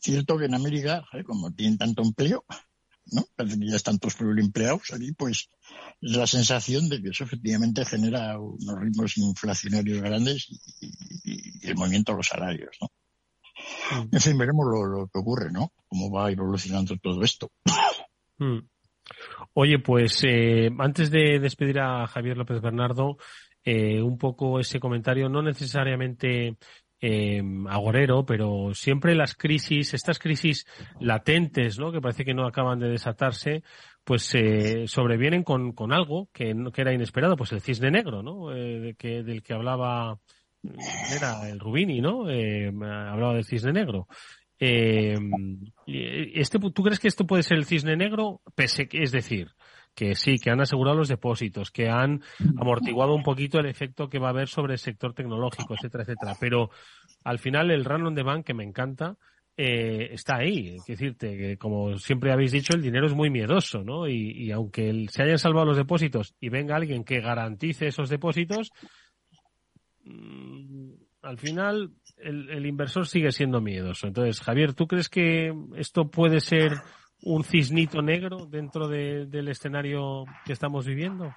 [0.00, 2.44] Cierto que en América, como tienen tanto empleo,
[3.12, 3.26] ¿no?
[3.36, 5.48] Parece que ya están todos empleados allí, pues
[6.00, 10.46] es la sensación de que eso efectivamente genera unos ritmos inflacionarios grandes
[10.80, 12.90] y, y el movimiento de los salarios, ¿no?
[14.12, 15.72] En fin, veremos lo, que ocurre, ¿no?
[15.88, 17.50] Cómo va evolucionando todo esto.
[18.38, 18.60] Mm.
[19.54, 23.16] Oye, pues eh, antes de despedir a Javier López Bernardo,
[23.64, 26.56] eh, un poco ese comentario, no necesariamente
[27.00, 30.66] eh, agorero, pero siempre las crisis, estas crisis
[31.00, 31.92] latentes, ¿no?
[31.92, 33.62] Que parece que no acaban de desatarse,
[34.04, 38.48] pues eh, sobrevienen con, algo que, era inesperado, pues el cisne negro, ¿no?
[38.48, 40.18] Del que hablaba
[40.62, 42.28] era el Rubini, ¿no?
[42.30, 44.08] Eh, hablaba del cisne negro.
[44.58, 45.16] Eh,
[45.86, 48.42] este, ¿Tú crees que esto puede ser el cisne negro?
[48.54, 49.48] Pese es decir,
[49.94, 52.22] que sí, que han asegurado los depósitos, que han
[52.58, 56.36] amortiguado un poquito el efecto que va a haber sobre el sector tecnológico, etcétera, etcétera.
[56.38, 56.70] Pero
[57.24, 59.16] al final el run on bank, que me encanta,
[59.56, 60.76] eh, está ahí.
[60.76, 64.08] Es decirte que, como siempre habéis dicho, el dinero es muy miedoso, ¿no?
[64.08, 68.70] Y, y aunque se hayan salvado los depósitos y venga alguien que garantice esos depósitos,
[71.22, 74.06] al final el, inversor sigue siendo miedoso.
[74.06, 76.72] Entonces, Javier, ¿tú crees que esto puede ser
[77.22, 81.34] un cisnito negro dentro del escenario que estamos viviendo?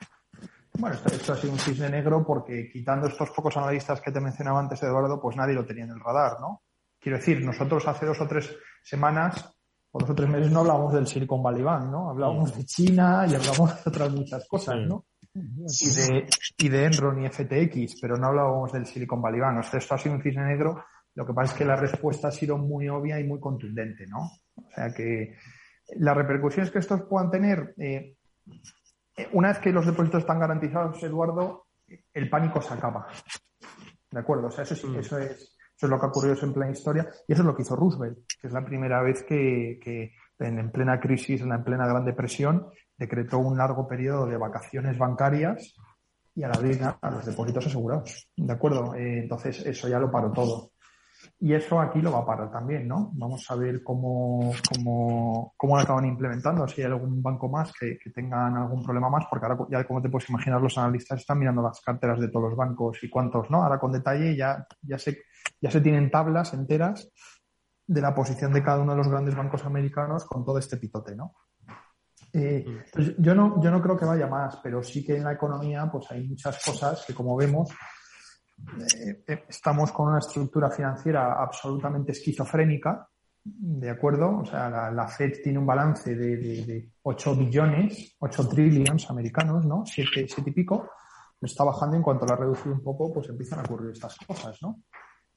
[0.79, 4.59] Bueno, esto, ha sido un cisne negro porque quitando estos pocos analistas que te mencionaba
[4.59, 6.63] antes, Eduardo, pues nadie lo tenía en el radar, ¿no?
[6.99, 9.53] Quiero decir, nosotros hace dos o tres semanas
[9.91, 12.09] o dos o tres meses no hablábamos del Silicon Valley Bank, ¿no?
[12.09, 15.05] Hablábamos de China y hablábamos de otras muchas cosas, ¿no?
[15.35, 16.29] Y de,
[16.59, 19.65] y de Enron y FTX, pero no hablábamos del Silicon Valley Bank.
[19.73, 20.85] esto ha sido un cisne negro.
[21.15, 24.31] Lo que pasa es que la respuesta ha sido muy obvia y muy contundente, ¿no?
[24.55, 25.35] O sea que
[25.97, 28.15] las repercusiones que estos puedan tener, eh,
[29.33, 31.67] una vez que los depósitos están garantizados, Eduardo,
[32.13, 33.07] el pánico se acaba.
[34.11, 34.47] ¿De acuerdo?
[34.47, 34.99] O sea, eso, sí, mm.
[34.99, 37.55] eso, es, eso es lo que ha ocurrido en plena historia y eso es lo
[37.55, 41.87] que hizo Roosevelt, que es la primera vez que, que en, plena crisis, en plena
[41.87, 42.67] Gran Depresión,
[43.03, 45.75] decretó un largo periodo de vacaciones bancarias
[46.35, 48.29] y a la a los depósitos asegurados.
[48.35, 48.95] ¿De acuerdo?
[48.95, 50.71] Eh, entonces, eso ya lo paró todo.
[51.39, 53.11] Y eso aquí lo va a parar también, ¿no?
[53.13, 57.97] Vamos a ver cómo, cómo, cómo lo acaban implementando, si hay algún banco más que,
[57.97, 61.39] que, tengan algún problema más, porque ahora ya como te puedes imaginar, los analistas están
[61.39, 63.63] mirando las carteras de todos los bancos y cuántos no.
[63.63, 65.23] Ahora con detalle ya, ya, se,
[65.61, 67.09] ya se tienen tablas enteras
[67.85, 71.15] de la posición de cada uno de los grandes bancos americanos con todo este pitote,
[71.15, 71.35] ¿no?
[72.35, 75.33] Eh, pues yo no, yo no creo que vaya más, pero sí que en la
[75.33, 77.69] economía pues hay muchas cosas que como vemos
[78.79, 83.07] eh, eh, estamos con una estructura financiera absolutamente esquizofrénica,
[83.43, 84.39] ¿de acuerdo?
[84.39, 89.83] O sea, la, Fed tiene un balance de, de, 8 billones, 8 trillions americanos, ¿no?
[89.85, 90.89] 7, y pico.
[91.41, 94.17] Está bajando y en cuanto la ha reducido un poco, pues empiezan a ocurrir estas
[94.25, 94.83] cosas, ¿no?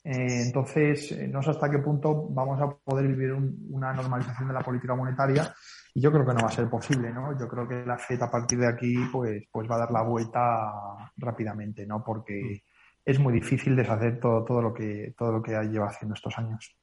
[0.08, 4.60] Eh, entonces, no sé hasta qué punto vamos a poder vivir una normalización de la
[4.60, 5.52] política monetaria
[5.92, 7.36] y yo creo que no va a ser posible, ¿no?
[7.36, 10.02] Yo creo que la FED a partir de aquí, pues, pues va a dar la
[10.02, 10.38] vuelta
[11.16, 12.04] rápidamente, ¿no?
[12.04, 12.62] Porque
[13.04, 16.76] es muy difícil deshacer todo, todo lo que todo lo que lleva haciendo estos años.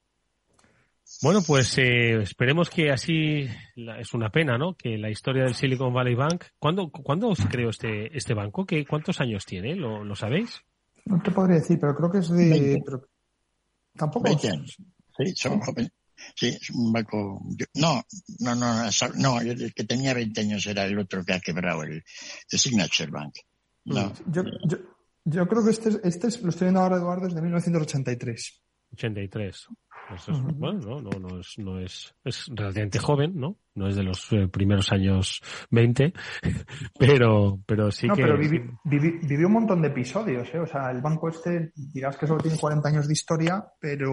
[1.22, 4.74] Bueno, pues eh, esperemos que así es una pena, ¿no?
[4.74, 6.44] Que la historia del Silicon Valley Bank.
[6.58, 8.66] ¿Cuándo, ¿cuándo se creó este, este banco?
[8.66, 9.76] ¿Qué, ¿Cuántos años tiene?
[9.76, 10.62] ¿Lo, ¿Lo, sabéis?
[11.06, 12.82] No te podría decir, pero creo que es de.
[13.96, 14.24] Tampoco.
[14.24, 14.76] 20 años.
[15.16, 15.92] Sí, son jóvenes.
[16.34, 17.42] Sí, es un banco.
[17.74, 18.04] No,
[18.40, 22.02] no, no, no, el que tenía 20 años era el otro que ha quebrado, el,
[22.48, 23.34] Signature Bank.
[23.84, 24.12] No.
[24.26, 24.78] Yo, yo,
[25.24, 28.62] yo creo que este, este es, lo estoy viendo ahora, Eduardo, desde 1983.
[28.92, 29.66] 83.
[30.56, 33.56] Bueno, no, no, no, es, no es, es relativamente joven, ¿no?
[33.74, 35.40] No es de los eh, primeros años
[35.70, 36.12] 20,
[36.98, 38.22] pero, pero sí no, que...
[38.22, 40.60] pero vivió un montón de episodios, ¿eh?
[40.60, 44.12] O sea, el banco este, dirás que solo tiene 40 años de historia, pero,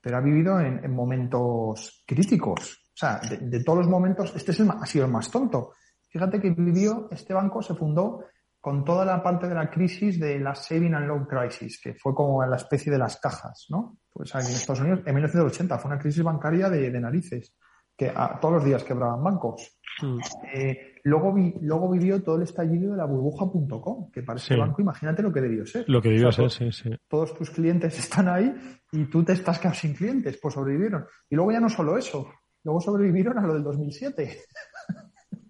[0.00, 2.82] pero ha vivido en, momentos críticos.
[2.88, 5.72] O sea, de, todos los momentos, este es el, ha sido el más tonto.
[6.08, 8.24] Fíjate que vivió, este banco se fundó
[8.62, 12.14] con toda la parte de la crisis de la Saving and Loan Crisis, que fue
[12.14, 13.98] como la especie de las cajas, ¿no?
[14.12, 17.56] Pues aquí en Estados Unidos, en 1980, fue una crisis bancaria de, narices,
[17.96, 19.80] que a, todos los días quebraban bancos.
[20.00, 20.18] Mm.
[20.54, 24.80] Eh, luego, vi, luego vivió todo el estallido de la burbuja.com, que para ese banco,
[24.80, 25.84] imagínate lo que debió ser.
[25.88, 26.90] Lo que debió ser, sí, sí.
[27.08, 28.54] Todos tus clientes están ahí
[28.92, 31.04] y tú te estás quedando sin clientes, pues sobrevivieron.
[31.28, 32.30] Y luego ya no solo eso,
[32.62, 34.38] luego sobrevivieron a lo del 2007.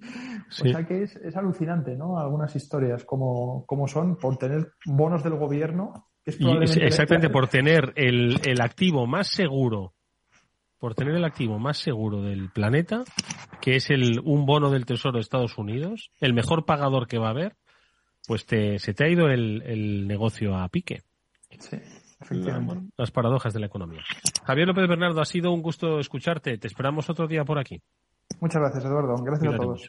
[0.48, 2.18] O sea que es, alucinante, ¿no?
[2.18, 6.09] Algunas historias como, como son por tener bonos del gobierno.
[6.26, 9.94] exactamente, por tener el, el activo más seguro,
[10.78, 13.03] por tener el activo más seguro del planeta,
[13.61, 17.28] que es el, un bono del Tesoro de Estados Unidos, el mejor pagador que va
[17.28, 17.57] a haber,
[18.26, 21.03] pues te, se te ha ido el, el negocio a pique.
[21.59, 21.78] Sí.
[22.96, 24.03] las paradojas de la economía.
[24.44, 26.59] Javier López Bernardo, ha sido un gusto escucharte.
[26.59, 27.80] Te esperamos otro día por aquí.
[28.41, 29.16] Muchas gracias, Eduardo.
[29.22, 29.89] Gracias a todos.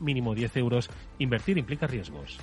[0.01, 0.89] mínimo 10 euros.
[1.19, 2.37] Invertir implica riesgos.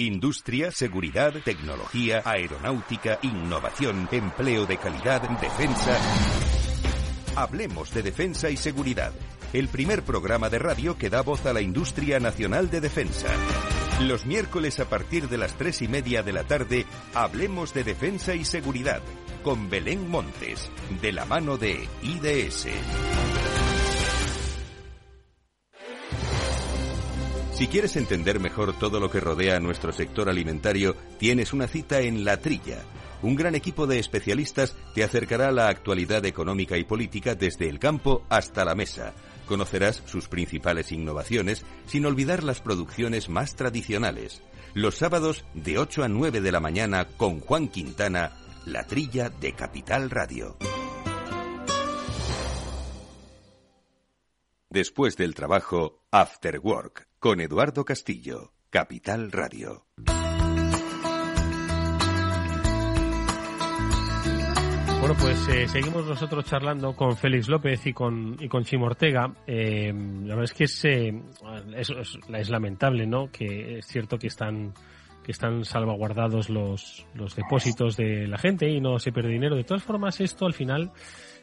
[0.00, 5.98] Industria, seguridad, tecnología, aeronáutica, innovación, empleo de calidad, defensa.
[7.36, 9.12] Hablemos de defensa y seguridad.
[9.52, 13.28] El primer programa de radio que da voz a la industria nacional de defensa.
[14.06, 18.34] Los miércoles a partir de las tres y media de la tarde, hablemos de defensa
[18.34, 19.02] y seguridad
[19.42, 20.70] con Belén Montes,
[21.02, 22.66] de la mano de IDS.
[27.52, 32.00] Si quieres entender mejor todo lo que rodea a nuestro sector alimentario, tienes una cita
[32.00, 32.78] en La Trilla.
[33.20, 37.78] Un gran equipo de especialistas te acercará a la actualidad económica y política desde el
[37.78, 39.12] campo hasta la mesa.
[39.50, 44.44] Conocerás sus principales innovaciones sin olvidar las producciones más tradicionales.
[44.74, 48.30] Los sábados de 8 a 9 de la mañana con Juan Quintana,
[48.64, 50.56] La Trilla de Capital Radio.
[54.68, 59.84] Después del trabajo, After Work, con Eduardo Castillo, Capital Radio.
[65.00, 69.32] Bueno, pues eh, seguimos nosotros charlando con Félix López y con, y con Chimo Ortega.
[69.46, 71.22] Eh, la verdad es que es, eh,
[71.74, 73.30] es, es, lamentable, ¿no?
[73.32, 74.74] Que es cierto que están
[75.24, 79.56] que están salvaguardados los, los depósitos de la gente y no se pierde dinero.
[79.56, 80.92] De todas formas, esto al final,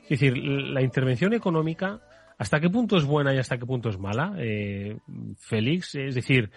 [0.03, 1.99] es decir, la intervención económica
[2.37, 4.97] ¿Hasta qué punto es buena y hasta qué punto es mala, eh,
[5.39, 5.95] Félix?
[5.95, 6.51] Es decir,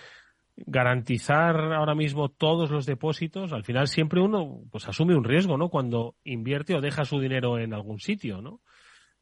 [0.56, 5.68] garantizar ahora mismo todos los depósitos, al final siempre uno pues asume un riesgo, ¿no?
[5.68, 8.60] Cuando invierte o deja su dinero en algún sitio, ¿no?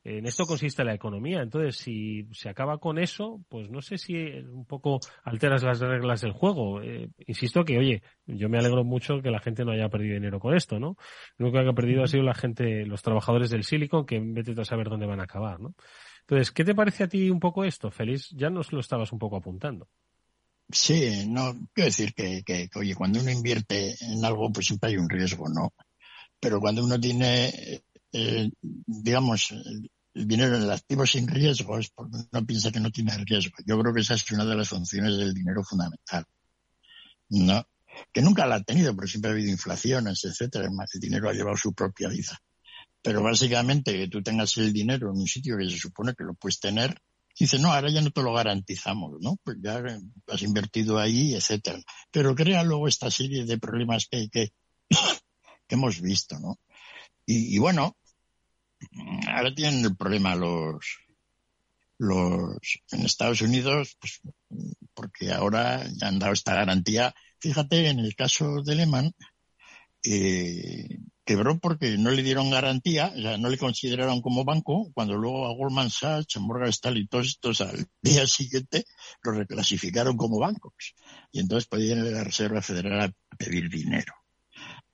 [0.05, 1.43] En esto consiste la economía.
[1.43, 6.20] Entonces, si se acaba con eso, pues no sé si un poco alteras las reglas
[6.22, 6.81] del juego.
[6.81, 10.41] Eh, insisto que, oye, yo me alegro mucho que la gente no haya perdido dinero
[10.41, 10.97] con esto, ¿no?
[11.37, 14.59] Lo único que ha perdido ha sido la gente, los trabajadores del Silicon, que vete
[14.59, 15.74] a saber dónde van a acabar, ¿no?
[16.20, 18.31] Entonces, ¿qué te parece a ti un poco esto, Félix?
[18.31, 19.89] Ya nos lo estabas un poco apuntando.
[20.71, 24.97] Sí, no, quiero decir que, que, oye, cuando uno invierte en algo, pues siempre hay
[24.99, 25.73] un riesgo, ¿no?
[26.39, 32.19] Pero cuando uno tiene, eh, digamos, el dinero en el activo sin riesgo, es porque
[32.31, 33.55] uno piensa que no tiene riesgo.
[33.64, 36.27] Yo creo que esa es una de las funciones del dinero fundamental,
[37.31, 37.66] ¿no?
[38.12, 40.69] Que nunca la ha tenido, pero siempre ha habido inflaciones, etcétera.
[40.69, 42.39] El dinero ha llevado su propia vida.
[43.01, 46.35] Pero básicamente que tú tengas el dinero en un sitio que se supone que lo
[46.35, 47.01] puedes tener,
[47.45, 49.36] dice, no, ahora ya no te lo garantizamos, ¿no?
[49.43, 49.82] Pues ya
[50.26, 51.78] has invertido ahí, etcétera.
[52.11, 54.53] Pero crea luego esta serie de problemas que, que,
[55.68, 56.59] que hemos visto, ¿no?
[57.26, 57.97] Y, y, bueno,
[59.28, 60.99] ahora tienen el problema los,
[61.99, 62.59] los,
[62.91, 64.20] en Estados Unidos, pues,
[64.95, 67.14] porque ahora ya han dado esta garantía.
[67.39, 69.12] Fíjate, en el caso de Lehman,
[70.05, 70.99] eh,
[71.29, 75.47] quebró porque no le dieron garantía, o sea, no le consideraron como banco, cuando luego
[75.47, 78.87] a Goldman Sachs, a Morgan Stanley y todos estos al día siguiente
[79.22, 80.95] lo reclasificaron como bancos.
[81.31, 84.14] Y entonces podían ir a la Reserva Federal a pedir dinero.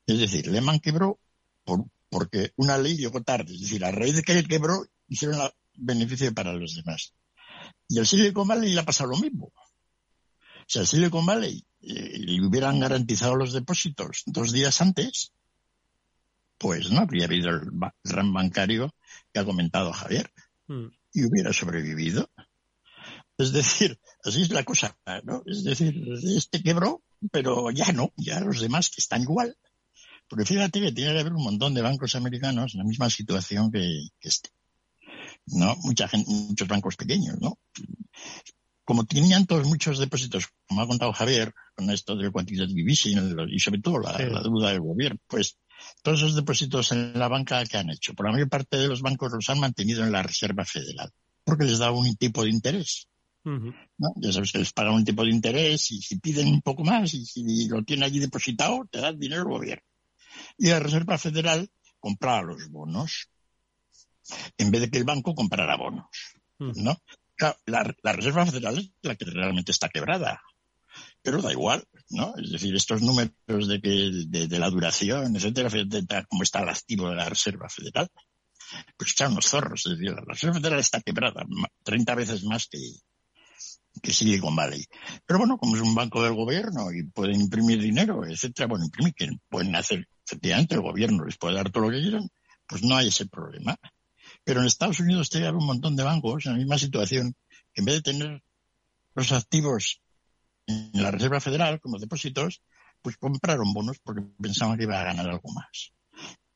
[0.08, 1.20] Es decir, Lehman quebró
[1.62, 3.54] por, porque una ley llegó tarde.
[3.54, 5.38] Es decir, a raíz de que él quebró, hicieron
[5.76, 7.14] beneficio para los demás.
[7.88, 9.52] Y el Silicon Valley le ha pasado lo mismo.
[9.54, 15.30] O sea, el Silicon Valley eh, le hubieran garantizado los depósitos dos días antes,
[16.64, 17.60] pues no habría habido el
[18.02, 18.94] gran bancario
[19.30, 20.32] que ha comentado Javier
[20.66, 20.86] hmm.
[21.12, 22.30] y hubiera sobrevivido.
[23.36, 25.42] Es decir, así es la cosa, ¿no?
[25.44, 25.94] Es decir,
[26.34, 29.58] este quebró, pero ya no, ya los demás están igual.
[30.26, 33.70] Porque fíjate que tiene que haber un montón de bancos americanos en la misma situación
[33.70, 34.48] que, este.
[35.44, 35.76] ¿No?
[35.82, 37.58] Mucha gente, muchos bancos pequeños, ¿no?
[38.86, 43.60] Como tenían todos muchos depósitos, como ha contado Javier, con esto del quantitative easing y
[43.60, 45.58] sobre todo la, la deuda del gobierno, pues
[46.02, 49.02] todos esos depósitos en la banca que han hecho, por la mayor parte de los
[49.02, 51.10] bancos los han mantenido en la Reserva Federal,
[51.44, 53.08] porque les da un tipo de interés.
[53.44, 54.14] ¿no?
[54.16, 57.12] Ya sabes que les pagan un tipo de interés y si piden un poco más
[57.12, 59.84] y si lo tienen allí depositado, te da dinero el gobierno.
[60.56, 63.28] Y la Reserva Federal compraba los bonos
[64.56, 66.06] en vez de que el banco comprara bonos.
[66.58, 66.96] ¿no?
[67.66, 70.40] La, la Reserva Federal es la que realmente está quebrada
[71.24, 72.34] pero da igual, ¿no?
[72.36, 77.16] Es decir, estos números de que de, la duración, etcétera, cómo está el activo de
[77.16, 78.08] la Reserva Federal,
[78.98, 79.86] pues están unos zorros.
[79.86, 81.42] Es decir, la Reserva Federal está quebrada
[81.82, 82.78] 30 veces más que,
[84.02, 84.84] que Silicon Valley.
[85.24, 89.14] Pero bueno, como es un banco del gobierno y pueden imprimir dinero, etcétera, bueno, imprimir,
[89.14, 92.28] que pueden hacer, efectivamente, el gobierno les puede dar todo lo que quieran,
[92.68, 93.78] pues no hay ese problema.
[94.44, 97.34] Pero en Estados Unidos tiene un montón de bancos en la misma situación,
[97.72, 98.42] que en vez de tener
[99.14, 100.02] los activos
[100.66, 102.62] en la Reserva Federal como depósitos,
[103.02, 105.92] pues compraron bonos porque pensaban que iba a ganar algo más.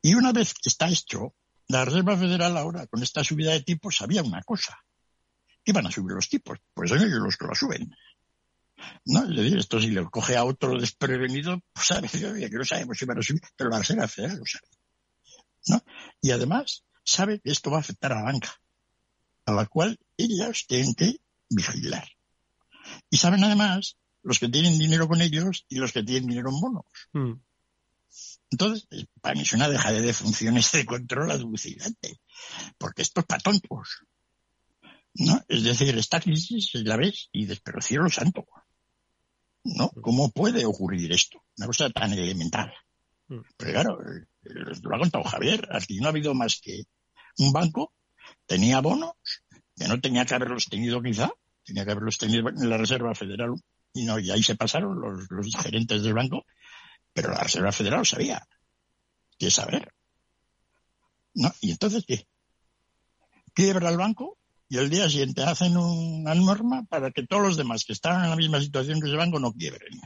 [0.00, 1.34] Y una vez que está hecho,
[1.68, 4.78] la Reserva Federal ahora, con esta subida de tipos, sabía una cosa,
[5.64, 7.94] iban a subir los tipos, pues son ellos los que lo suben.
[9.04, 9.24] ¿No?
[9.42, 13.22] Esto si le coge a otro desprevenido, pues sabe que no sabemos si van a
[13.22, 14.68] subir, pero la Reserva Federal lo sabe.
[15.66, 15.84] ¿No?
[16.22, 18.54] Y además sabe que esto va a afectar a la banca,
[19.44, 22.08] a la cual ellas tienen que vigilar.
[23.10, 26.60] Y saben además los que tienen dinero con ellos y los que tienen dinero en
[26.60, 26.84] bonos.
[27.12, 27.34] Hmm.
[28.50, 32.20] Entonces, eh, para mí es una dejadez de funciones de control alucinante,
[32.78, 34.00] porque esto es para tontos.
[35.14, 35.42] ¿no?
[35.48, 38.46] Es decir, esta crisis, la ves, y del cielo santo.
[39.64, 39.90] ¿no?
[40.00, 41.42] ¿Cómo puede ocurrir esto?
[41.58, 42.72] Una cosa tan elemental.
[43.28, 43.40] Mm.
[43.56, 43.98] Pero claro,
[44.82, 46.84] lo ha contado Javier, aquí no ha habido más que
[47.38, 47.92] un banco,
[48.46, 49.12] tenía bonos,
[49.76, 51.30] que no tenía que haberlos tenido quizá,
[51.68, 53.54] tenía que haberlos tenido en la Reserva Federal,
[53.92, 56.46] y no, y ahí se pasaron los, los gerentes del banco,
[57.12, 58.42] pero la Reserva Federal sabía.
[59.38, 59.92] ¿Qué saber?
[61.34, 61.52] ¿No?
[61.60, 62.26] ¿Y entonces qué?
[63.54, 64.38] Quiebra el banco
[64.68, 68.30] y el día siguiente hacen una norma para que todos los demás que estaban en
[68.30, 70.00] la misma situación que ese banco no quiebren.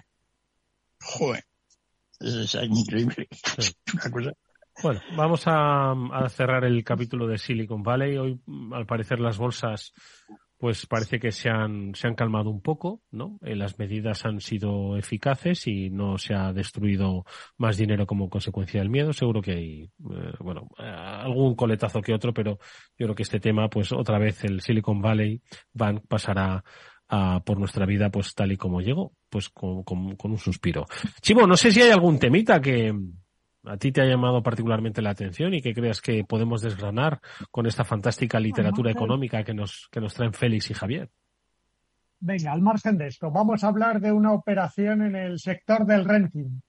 [1.00, 1.44] Joder,
[2.20, 3.28] es, increíble.
[4.82, 5.94] Bueno, vamos a,
[6.30, 8.16] cerrar el capítulo de Silicon Valley.
[8.16, 8.40] Hoy,
[8.72, 9.92] al parecer, las bolsas
[10.62, 13.36] pues parece que se han, se han calmado un poco, ¿no?
[13.42, 17.24] Eh, las medidas han sido eficaces y no se ha destruido
[17.58, 19.12] más dinero como consecuencia del miedo.
[19.12, 22.60] Seguro que hay, eh, bueno, eh, algún coletazo que otro, pero
[22.96, 25.42] yo creo que este tema, pues otra vez el Silicon Valley
[25.72, 26.62] Bank pasará
[27.08, 30.86] a, por nuestra vida, pues tal y como llegó, pues con, con, con un suspiro.
[31.20, 32.94] Chivo, no sé si hay algún temita que,
[33.64, 37.66] a ti te ha llamado particularmente la atención y que creas que podemos desgranar con
[37.66, 41.10] esta fantástica literatura económica que nos, que nos traen Félix y Javier.
[42.20, 46.04] Venga, al margen de esto, vamos a hablar de una operación en el sector del
[46.04, 46.60] renting.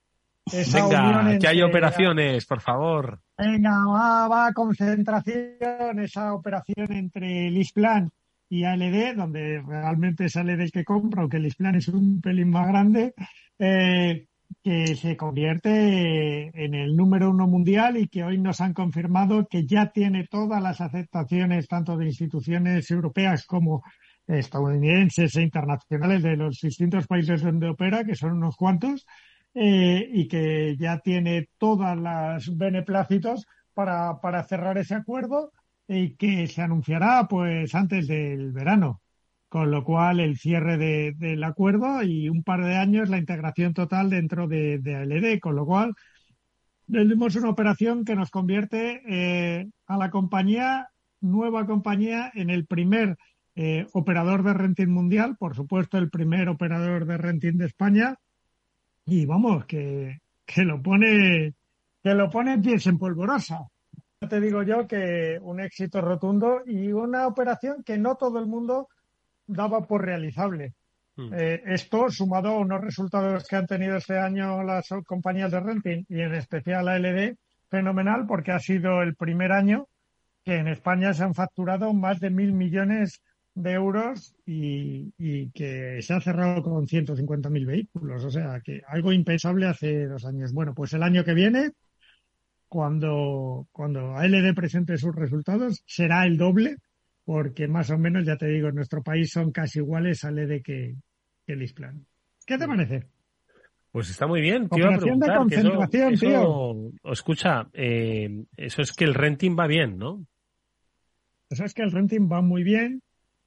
[0.52, 3.20] Venga, que hay operaciones, por favor.
[3.38, 8.10] Venga, va, va, concentración, esa operación entre Lisplan
[8.50, 13.14] y ALD, donde realmente sale del que compra, aunque Lisplan es un pelín más grande.
[13.58, 14.28] Eh,
[14.64, 19.66] que se convierte en el número uno mundial y que hoy nos han confirmado que
[19.66, 23.84] ya tiene todas las aceptaciones tanto de instituciones europeas como
[24.26, 29.06] estadounidenses e internacionales de los distintos países donde opera, que son unos cuantos,
[29.54, 35.52] eh, y que ya tiene todas las beneplácitos para, para cerrar ese acuerdo
[35.88, 39.03] y que se anunciará pues antes del verano
[39.54, 44.10] con lo cual el cierre del acuerdo y un par de años la integración total
[44.10, 45.94] dentro de, ALD, con lo cual
[46.92, 50.90] tenemos una operación que nos convierte eh, a la compañía,
[51.22, 53.16] nueva compañía, en el primer
[53.54, 58.16] eh, operador de renting mundial, por supuesto el primer operador de renting de España,
[59.06, 61.54] y vamos, que, que lo pone,
[62.02, 63.60] que lo pone pies en polvorosa.
[64.28, 68.88] Te digo yo que un éxito rotundo y una operación que no todo el mundo
[69.48, 70.74] daba por realizable.
[71.16, 71.34] Hmm.
[71.34, 76.06] Eh, esto, sumado a unos resultados que han tenido este año las compañías de renting
[76.10, 77.36] y en especial la LD,
[77.70, 79.88] fenomenal porque ha sido el primer año
[80.44, 83.22] que en España se han facturado más de mil millones
[83.56, 85.12] de euros y,
[85.52, 88.26] que se ha cerrado con 150.000 vehículos.
[88.26, 90.54] O sea, que algo impensable hace dos años.
[90.54, 91.72] Bueno, pues el año que viene,
[92.68, 96.78] cuando, cuando ALD presente sus resultados, será el doble
[97.26, 100.62] porque más o menos, ya te digo, en nuestro país son casi iguales al EDE
[100.62, 100.96] que,
[101.46, 102.06] que el ISPLAN.
[102.46, 103.08] ¿Qué te parece?
[103.92, 104.68] Pues está muy bien.
[104.70, 106.92] Te iba a preguntar, concentración, tío.
[107.12, 110.26] escucha, eh, eso es que el renting va bien, ¿no?
[111.50, 113.04] Eso es que el renting va muy bien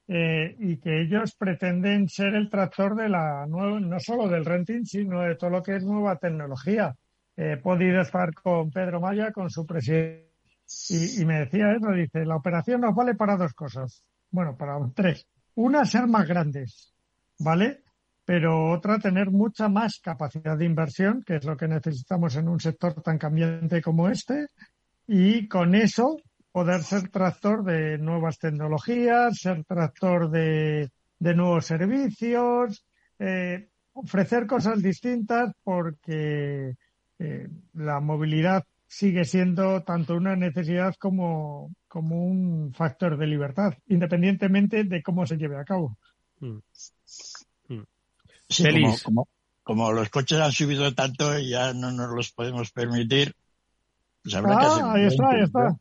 [0.07, 4.85] eh, y que ellos pretenden ser el tractor de la nueva, no solo del renting,
[4.85, 6.95] sino de todo lo que es nueva tecnología.
[7.35, 10.26] he podido estar con Pedro Maya, con su presidente
[10.89, 14.03] y, me decía eso, dice, la operación nos vale para dos cosas.
[14.29, 15.25] Bueno, para tres.
[15.55, 16.93] Una, ser más grandes,
[17.39, 17.83] ¿vale?
[18.25, 22.59] Pero otra, tener mucha más capacidad de inversión, que es lo que necesitamos en un
[22.59, 24.47] sector tan cambiante como este.
[25.07, 26.17] Y con eso,
[26.51, 30.89] poder ser tractor de nuevas tecnologías, ser tractor de,
[31.19, 32.85] de nuevos servicios,
[33.19, 36.75] eh, ofrecer cosas distintas porque
[37.19, 44.83] eh, la movilidad sigue siendo tanto una necesidad como, como un factor de libertad, independientemente
[44.83, 45.97] de cómo se lleve a cabo.
[46.39, 46.59] Mm.
[47.69, 47.83] Mm.
[49.03, 49.27] como,
[49.63, 53.35] como, los coches han subido tanto y ya no nos los podemos permitir,
[54.23, 55.77] pues habrá que ah, hacer ahí está, ahí está.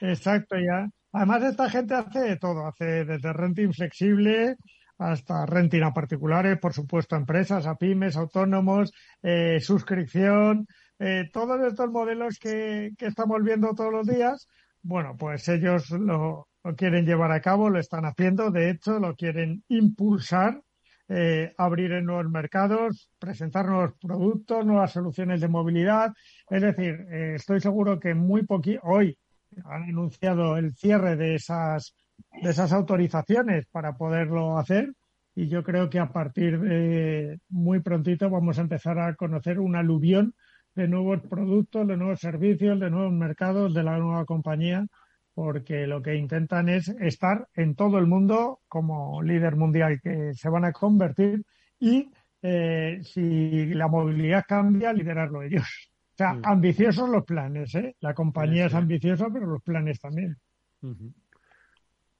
[0.00, 0.88] Exacto, ya.
[1.12, 4.56] Además, esta gente hace de todo, hace desde renting flexible
[5.00, 10.68] hasta renting a particulares, por supuesto, a empresas, a pymes, autónomos, eh, suscripción,
[11.00, 14.46] eh, todos estos modelos que, estamos viendo todos los días,
[14.82, 16.46] bueno, pues ellos lo,
[16.76, 20.60] quieren llevar a cabo, lo están haciendo, de hecho, lo quieren impulsar,
[21.08, 26.12] eh, abrir en nuevos mercados, presentar nuevos productos, nuevas soluciones de movilidad.
[26.50, 29.18] Es decir, eh, estoy seguro que muy poquito, hoy
[29.64, 31.94] han anunciado el cierre de esas,
[32.42, 34.92] de esas autorizaciones para poderlo hacer
[35.34, 39.76] y yo creo que a partir de muy prontito vamos a empezar a conocer un
[39.76, 40.34] aluvión
[40.74, 44.86] de nuevos productos, de nuevos servicios, de nuevos mercados de la nueva compañía,
[45.34, 50.48] porque lo que intentan es estar en todo el mundo como líder mundial, que se
[50.48, 51.42] van a convertir
[51.78, 52.10] y
[52.42, 55.90] eh, si la movilidad cambia, liderarlo ellos.
[56.12, 56.42] O sea, mm.
[56.44, 57.96] ambiciosos los planes, ¿eh?
[58.00, 60.36] La compañía es ambiciosa, pero los planes también.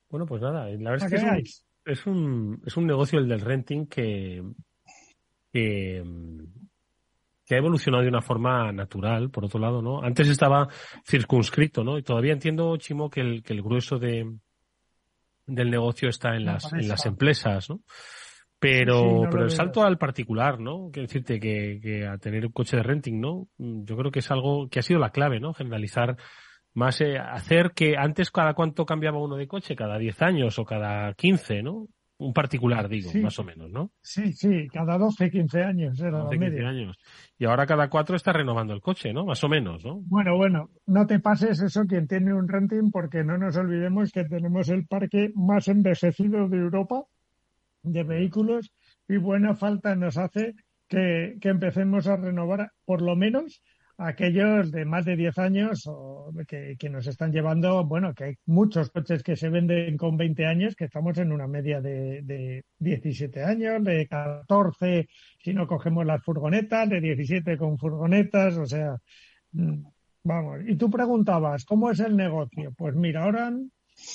[0.09, 3.87] Bueno, pues nada, la verdad es que es un, es un, negocio el del renting
[3.87, 4.43] que,
[5.53, 6.05] que,
[7.55, 10.03] ha evolucionado de una forma natural, por otro lado, ¿no?
[10.03, 10.69] Antes estaba
[11.07, 11.99] circunscrito, ¿no?
[11.99, 14.31] Y todavía entiendo, Chimo, que el, que el grueso de,
[15.47, 17.81] del negocio está en las, en las empresas, ¿no?
[18.59, 20.91] Pero, pero el salto al particular, ¿no?
[20.93, 23.49] Quiero decirte que, que a tener un coche de renting, ¿no?
[23.57, 25.55] Yo creo que es algo que ha sido la clave, ¿no?
[25.55, 26.19] Generalizar
[26.75, 30.65] más eh, hacer que antes cada cuánto cambiaba uno de coche, cada 10 años o
[30.65, 31.89] cada 15, ¿no?
[32.21, 33.93] Un particular, digo, más o menos, ¿no?
[34.03, 36.99] Sí, sí, cada 12, 15 años era 12, 15 años.
[37.39, 39.25] Y ahora cada cuatro está renovando el coche, ¿no?
[39.25, 40.01] Más o menos, ¿no?
[40.03, 44.25] Bueno, bueno, no te pases eso quien tiene un renting porque no nos olvidemos que
[44.25, 47.05] tenemos el parque más envejecido de Europa
[47.83, 48.71] de vehículos
[49.09, 50.55] y buena falta nos hace
[50.89, 53.63] que, que empecemos a renovar por lo menos
[54.01, 58.35] aquellos de más de 10 años o que, que, nos están llevando, bueno, que hay
[58.47, 62.65] muchos coches que se venden con 20 años, que estamos en una media de, de
[62.79, 65.09] 17 años, de 14
[65.43, 68.97] si no cogemos las furgonetas, de 17 con furgonetas, o sea,
[69.53, 69.85] mm,
[70.25, 70.61] vamos.
[70.67, 72.73] Y tú preguntabas, ¿cómo es el negocio?
[72.77, 73.53] Pues mira, ahora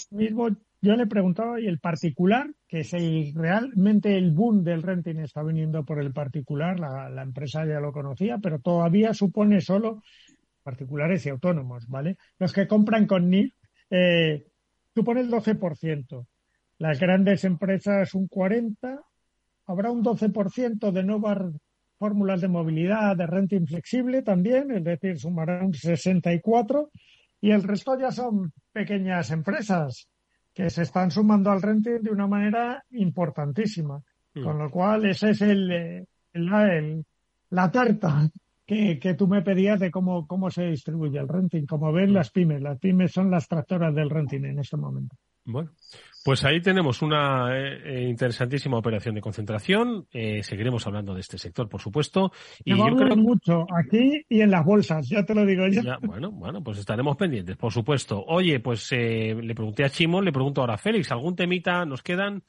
[0.10, 0.50] mismo
[0.86, 2.48] yo le preguntaba, ¿y el particular?
[2.68, 7.66] Que es el, realmente el boom del renting está viniendo por el particular, la, empresa
[7.66, 10.04] ya lo conocía, pero todavía supone solo
[10.64, 12.18] particulares y autónomos, ¿vale?
[12.38, 13.54] Los que compran con NIF
[13.90, 14.46] eh,
[14.94, 16.28] supone el 12%,
[16.78, 19.04] las grandes empresas un 40%,
[19.66, 21.40] habrá un 12% de nuevas
[21.98, 26.90] fórmulas de movilidad, de renting flexible también, es decir, sumará un 64%,
[27.42, 30.08] y el resto ya son pequeñas empresas
[30.56, 34.02] que se están sumando al renting de una manera importantísima.
[34.34, 34.44] Mm.
[34.44, 35.70] Con lo cual, ese es el,
[36.32, 37.06] el,
[37.50, 38.32] la tarta
[38.66, 41.66] que, que, tú me pedías de cómo, cómo se distribuye el renting.
[41.66, 42.14] Como ven, mm.
[42.14, 42.62] las pymes.
[42.62, 45.18] Las pymes son las tractoras del renting en este momento.
[45.44, 45.72] Bueno,
[46.26, 50.08] pues ahí tenemos una eh, eh, interesantísima operación de concentración.
[50.12, 52.32] Eh, seguiremos hablando de este sector, por supuesto.
[52.64, 55.84] Y yo creo mucho aquí y en las bolsas, ya te lo digo yo.
[56.02, 58.26] bueno, bueno, pues estaremos pendientes, por supuesto.
[58.26, 61.86] Oye, pues le pregunté a Chimo, le pregunto ahora a Félix, ¿algún temita?
[61.86, 62.42] Nos quedan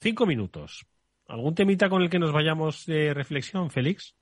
[0.00, 0.86] cinco minutos.
[1.28, 4.16] ¿Algún temita con el que nos vayamos de reflexión, Félix?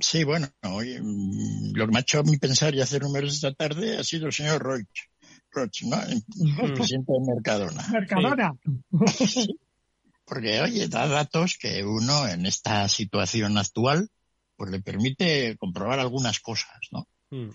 [0.00, 3.52] Sí, bueno, mm, lo que me ha hecho a mí pensar y hacer números esta
[3.52, 4.86] tarde ha sido el señor Roig
[5.62, 7.86] el presidente de Mercadona.
[7.90, 8.54] Mercadona.
[10.24, 14.10] Porque, oye, da datos que uno en esta situación actual,
[14.56, 17.06] pues le permite comprobar algunas cosas, ¿no?
[17.30, 17.50] Mm.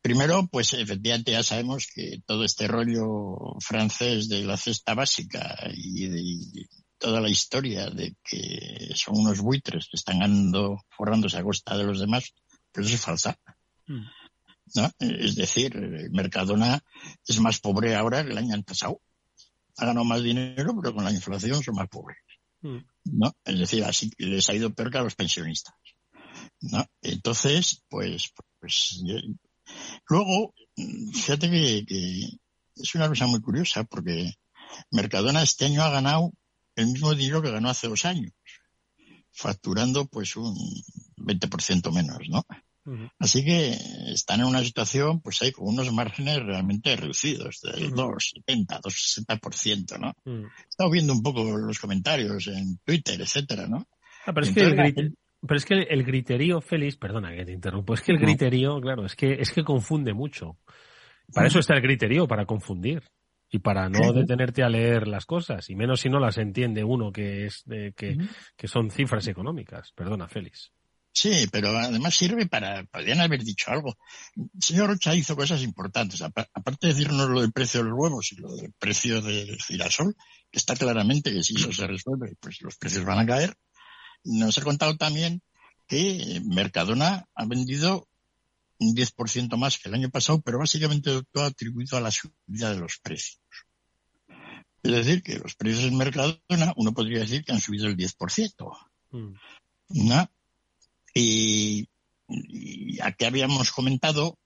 [0.00, 6.06] Primero, pues efectivamente ya sabemos que todo este rollo francés de la cesta básica y
[6.06, 6.66] de
[6.98, 11.84] toda la historia de que son unos buitres que están andando forrándose a costa de
[11.84, 12.34] los demás,
[12.70, 13.38] pues eso es falsa.
[13.86, 14.04] Mm.
[14.74, 14.90] ¿No?
[14.98, 15.74] Es decir,
[16.12, 16.82] Mercadona
[17.26, 19.00] es más pobre ahora que el año pasado.
[19.76, 22.18] Ha ganado más dinero, pero con la inflación son más pobres.
[22.62, 22.78] Mm.
[23.04, 23.36] ¿no?
[23.44, 25.74] Es decir, así les ha ido peor que a los pensionistas.
[26.60, 26.84] ¿no?
[27.02, 29.02] Entonces, pues, pues
[30.08, 30.54] luego,
[31.12, 32.28] fíjate que,
[32.76, 34.34] es una cosa muy curiosa porque
[34.90, 36.32] Mercadona este año ha ganado
[36.74, 38.32] el mismo dinero que ganó hace dos años,
[39.30, 40.56] facturando pues un
[41.16, 42.44] 20% menos, ¿no?
[43.18, 43.76] Así que
[44.12, 50.12] están en una situación, pues hay con unos márgenes realmente reducidos, del 2,70, 2,60%, ¿no?
[50.24, 53.86] He estado viendo un poco los comentarios en Twitter, etcétera, ¿no?
[54.26, 55.16] Ah, pero, es que el
[55.46, 59.04] pero es que el griterío, Félix, perdona que te interrumpo, es que el griterío, claro,
[59.04, 60.58] es que, es que confunde mucho.
[61.32, 63.02] Para eso está el griterío, para confundir
[63.50, 67.12] y para no detenerte a leer las cosas, y menos si no las entiende uno
[67.12, 68.16] que es de, que,
[68.56, 69.92] que son cifras económicas.
[69.92, 70.72] Perdona, Félix.
[71.16, 73.96] Sí, pero además sirve para, podrían haber dicho algo.
[74.34, 78.32] El señor Rocha hizo cosas importantes, aparte de decirnos lo del precio de los huevos
[78.32, 80.16] y lo del precio del girasol,
[80.50, 83.56] que está claramente que si eso se resuelve, pues los precios van a caer.
[84.24, 85.40] Nos ha contado también
[85.86, 88.08] que Mercadona ha vendido
[88.80, 92.80] un 10% más que el año pasado, pero básicamente todo atribuido a la subida de
[92.80, 93.40] los precios.
[94.82, 98.76] Es decir, que los precios en Mercadona, uno podría decir que han subido el 10%.
[99.12, 99.34] Mm.
[99.88, 100.30] ¿no?
[101.14, 101.88] Y,
[103.02, 104.38] aquí habíamos comentado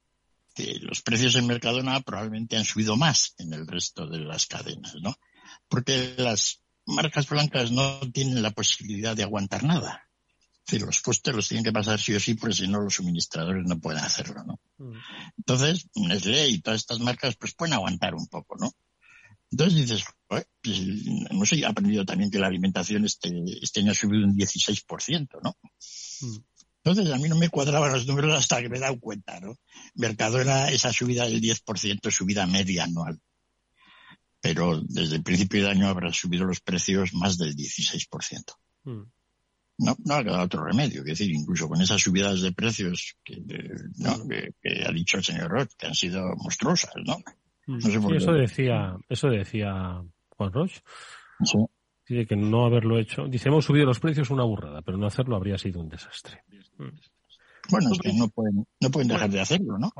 [0.55, 4.97] que los precios en Mercadona probablemente han subido más en el resto de las cadenas,
[5.01, 5.17] ¿no?
[5.69, 10.05] Porque las marcas blancas no tienen la posibilidad de aguantar nada.
[10.71, 13.81] Los costes los tienen que pasar sí o sí, porque si no los suministradores no
[13.81, 14.61] pueden hacerlo, ¿no?
[14.77, 14.99] Mm.
[15.39, 18.71] Entonces, Nestlé y todas estas marcas pues pueden aguantar un poco, ¿no?
[19.51, 20.47] Entonces dices, pues,
[21.31, 23.31] hemos aprendido también que la alimentación este,
[23.63, 25.57] este año ha subido un 16%, ¿no?
[26.21, 26.37] Mm.
[26.91, 29.59] Entonces a mí no me cuadraban los números hasta que me he dado cuenta, ¿no?
[29.95, 33.21] Mercadona, esa subida del 10%, subida media anual.
[34.41, 38.55] Pero desde el principio de año habrá subido los precios más del 16%.
[38.85, 39.03] Mm.
[39.81, 41.01] No, no ha quedado otro remedio.
[41.01, 43.35] Es decir, incluso con esas subidas de precios que,
[44.87, 47.19] ha dicho el señor Roth, que han sido monstruosas, ¿no?
[47.67, 48.15] Mm.
[48.15, 50.81] eso decía, eso decía Juan Roche.
[52.09, 53.27] Dice que no haberlo hecho.
[53.27, 56.43] Dice, hemos subido los precios una burrada, pero no hacerlo habría sido un desastre.
[57.71, 59.93] Bueno, es que no pueden, no pueden dejar de hacerlo, ¿no?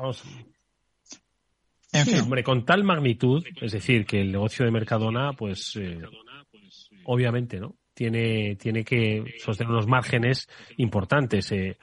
[1.91, 2.19] En fin.
[2.21, 5.99] hombre, con tal magnitud, es decir, que el negocio de Mercadona, pues, eh,
[7.05, 7.75] obviamente, ¿no?
[7.93, 10.47] Tiene, tiene que sostener unos márgenes
[10.77, 11.51] importantes.
[11.51, 11.77] Eh,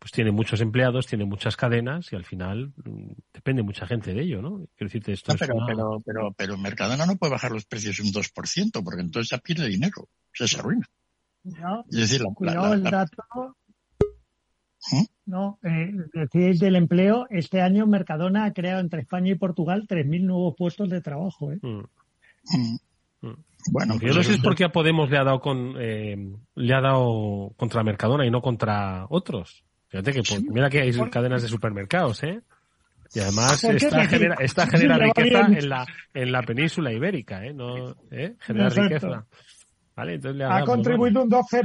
[0.00, 4.22] pues tiene muchos empleados, tiene muchas cadenas y al final mm, depende mucha gente de
[4.22, 4.56] ello, ¿no?
[4.74, 5.34] Quiero decirte esto.
[5.38, 9.38] pero, pero, pero, pero, Mercadona no puede bajar los precios un 2%, porque entonces ya
[9.38, 10.88] pierde dinero, se, se arruina.
[11.44, 13.22] No, es decir, la, el dato.
[14.90, 15.04] ¿Mm?
[15.26, 20.22] No, eh, decir del empleo, este año Mercadona ha creado entre España y Portugal 3.000
[20.22, 21.52] nuevos puestos de trabajo.
[21.52, 21.60] ¿eh?
[21.62, 21.84] Mm.
[23.70, 26.16] Bueno, yo no pues sé si es porque a Podemos le ha dado con eh,
[26.54, 29.62] le ha dado contra Mercadona y no contra otros.
[29.90, 32.40] Fíjate que pues, mira que hay cadenas de supermercados, ¿eh?
[33.12, 37.52] Y además esta genera, esta genera riqueza en la, en la península ibérica, ¿eh?
[37.52, 38.36] No, ¿eh?
[38.38, 39.26] Genera riqueza.
[39.96, 40.14] ¿Vale?
[40.14, 41.62] Entonces le ha contribuido un 12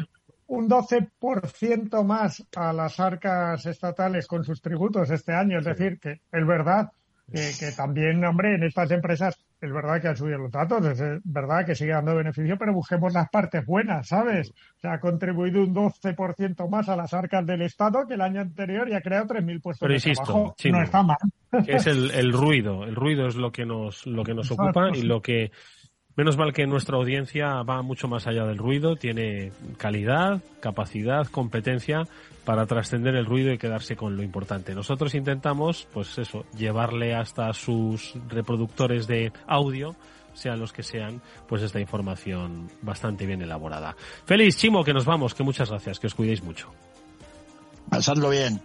[0.48, 5.60] un 12% más a las arcas estatales con sus tributos este año.
[5.60, 6.92] Es decir, que es verdad
[7.32, 11.66] que, también, hombre, en estas empresas es verdad que han subido los datos, es verdad
[11.66, 14.52] que sigue dando beneficio, pero busquemos las partes buenas, ¿sabes?
[14.52, 18.42] O sea, ha contribuido un 12% más a las arcas del Estado que el año
[18.42, 20.56] anterior y ha creado 3.000 puestos pero insisto, trabajo.
[20.66, 21.18] no está mal.
[21.68, 25.04] Es el, el, ruido, el ruido es lo que nos, lo que nos ocupa y
[25.04, 25.52] lo que
[26.16, 32.08] Menos mal que nuestra audiencia va mucho más allá del ruido, tiene calidad, capacidad, competencia
[32.46, 34.74] para trascender el ruido y quedarse con lo importante.
[34.74, 39.96] Nosotros intentamos, pues eso, llevarle hasta sus reproductores de audio
[40.34, 43.96] sean los que sean, pues esta información bastante bien elaborada.
[44.26, 46.70] Feliz, Chimo, que nos vamos, que muchas gracias, que os cuidéis mucho.
[47.90, 48.62] Pasadlo bien.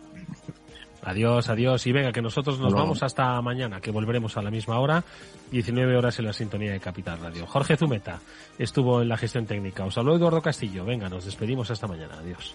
[1.03, 1.87] Adiós, adiós.
[1.87, 5.03] Y venga, que nosotros nos vamos hasta mañana, que volveremos a la misma hora,
[5.51, 7.47] 19 horas en la sintonía de Capital Radio.
[7.47, 8.21] Jorge Zumeta
[8.59, 9.85] estuvo en la gestión técnica.
[9.85, 10.85] Os habló Eduardo Castillo.
[10.85, 12.17] Venga, nos despedimos hasta mañana.
[12.19, 12.55] Adiós.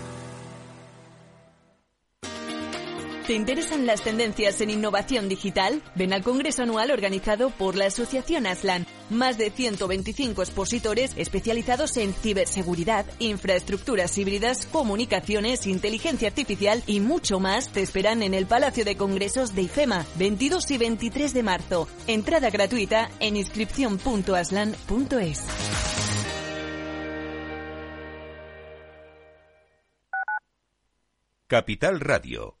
[3.27, 5.83] ¿Te interesan las tendencias en innovación digital?
[5.95, 8.87] Ven al Congreso Anual organizado por la Asociación Aslan.
[9.11, 17.71] Más de 125 expositores especializados en ciberseguridad, infraestructuras híbridas, comunicaciones, inteligencia artificial y mucho más
[17.71, 21.87] te esperan en el Palacio de Congresos de IFEMA, 22 y 23 de marzo.
[22.07, 25.43] Entrada gratuita en inscripción.aslan.es.
[31.47, 32.60] Capital Radio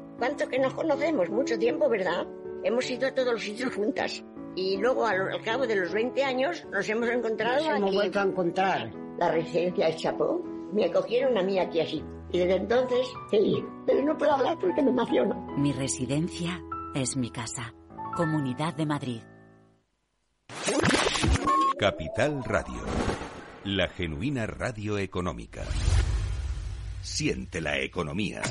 [0.21, 1.31] ¿Cuánto que nos conocemos?
[1.31, 2.27] Mucho tiempo, ¿verdad?
[2.63, 4.23] Hemos ido a todos los sitios juntas.
[4.55, 8.19] Y luego, al, al cabo de los 20 años, nos hemos encontrado nos hemos vuelto
[8.19, 8.91] a encontrar.
[9.17, 10.43] La residencia de Chapó.
[10.73, 12.03] Me cogieron a mí aquí así.
[12.31, 13.65] Y desde entonces, sí.
[13.87, 15.33] Pero no puedo hablar porque me emociono.
[15.57, 16.61] Mi residencia
[16.93, 17.73] es mi casa.
[18.15, 19.21] Comunidad de Madrid.
[21.79, 22.83] Capital Radio.
[23.63, 25.63] La genuina radio económica.
[27.01, 28.43] Siente la economía.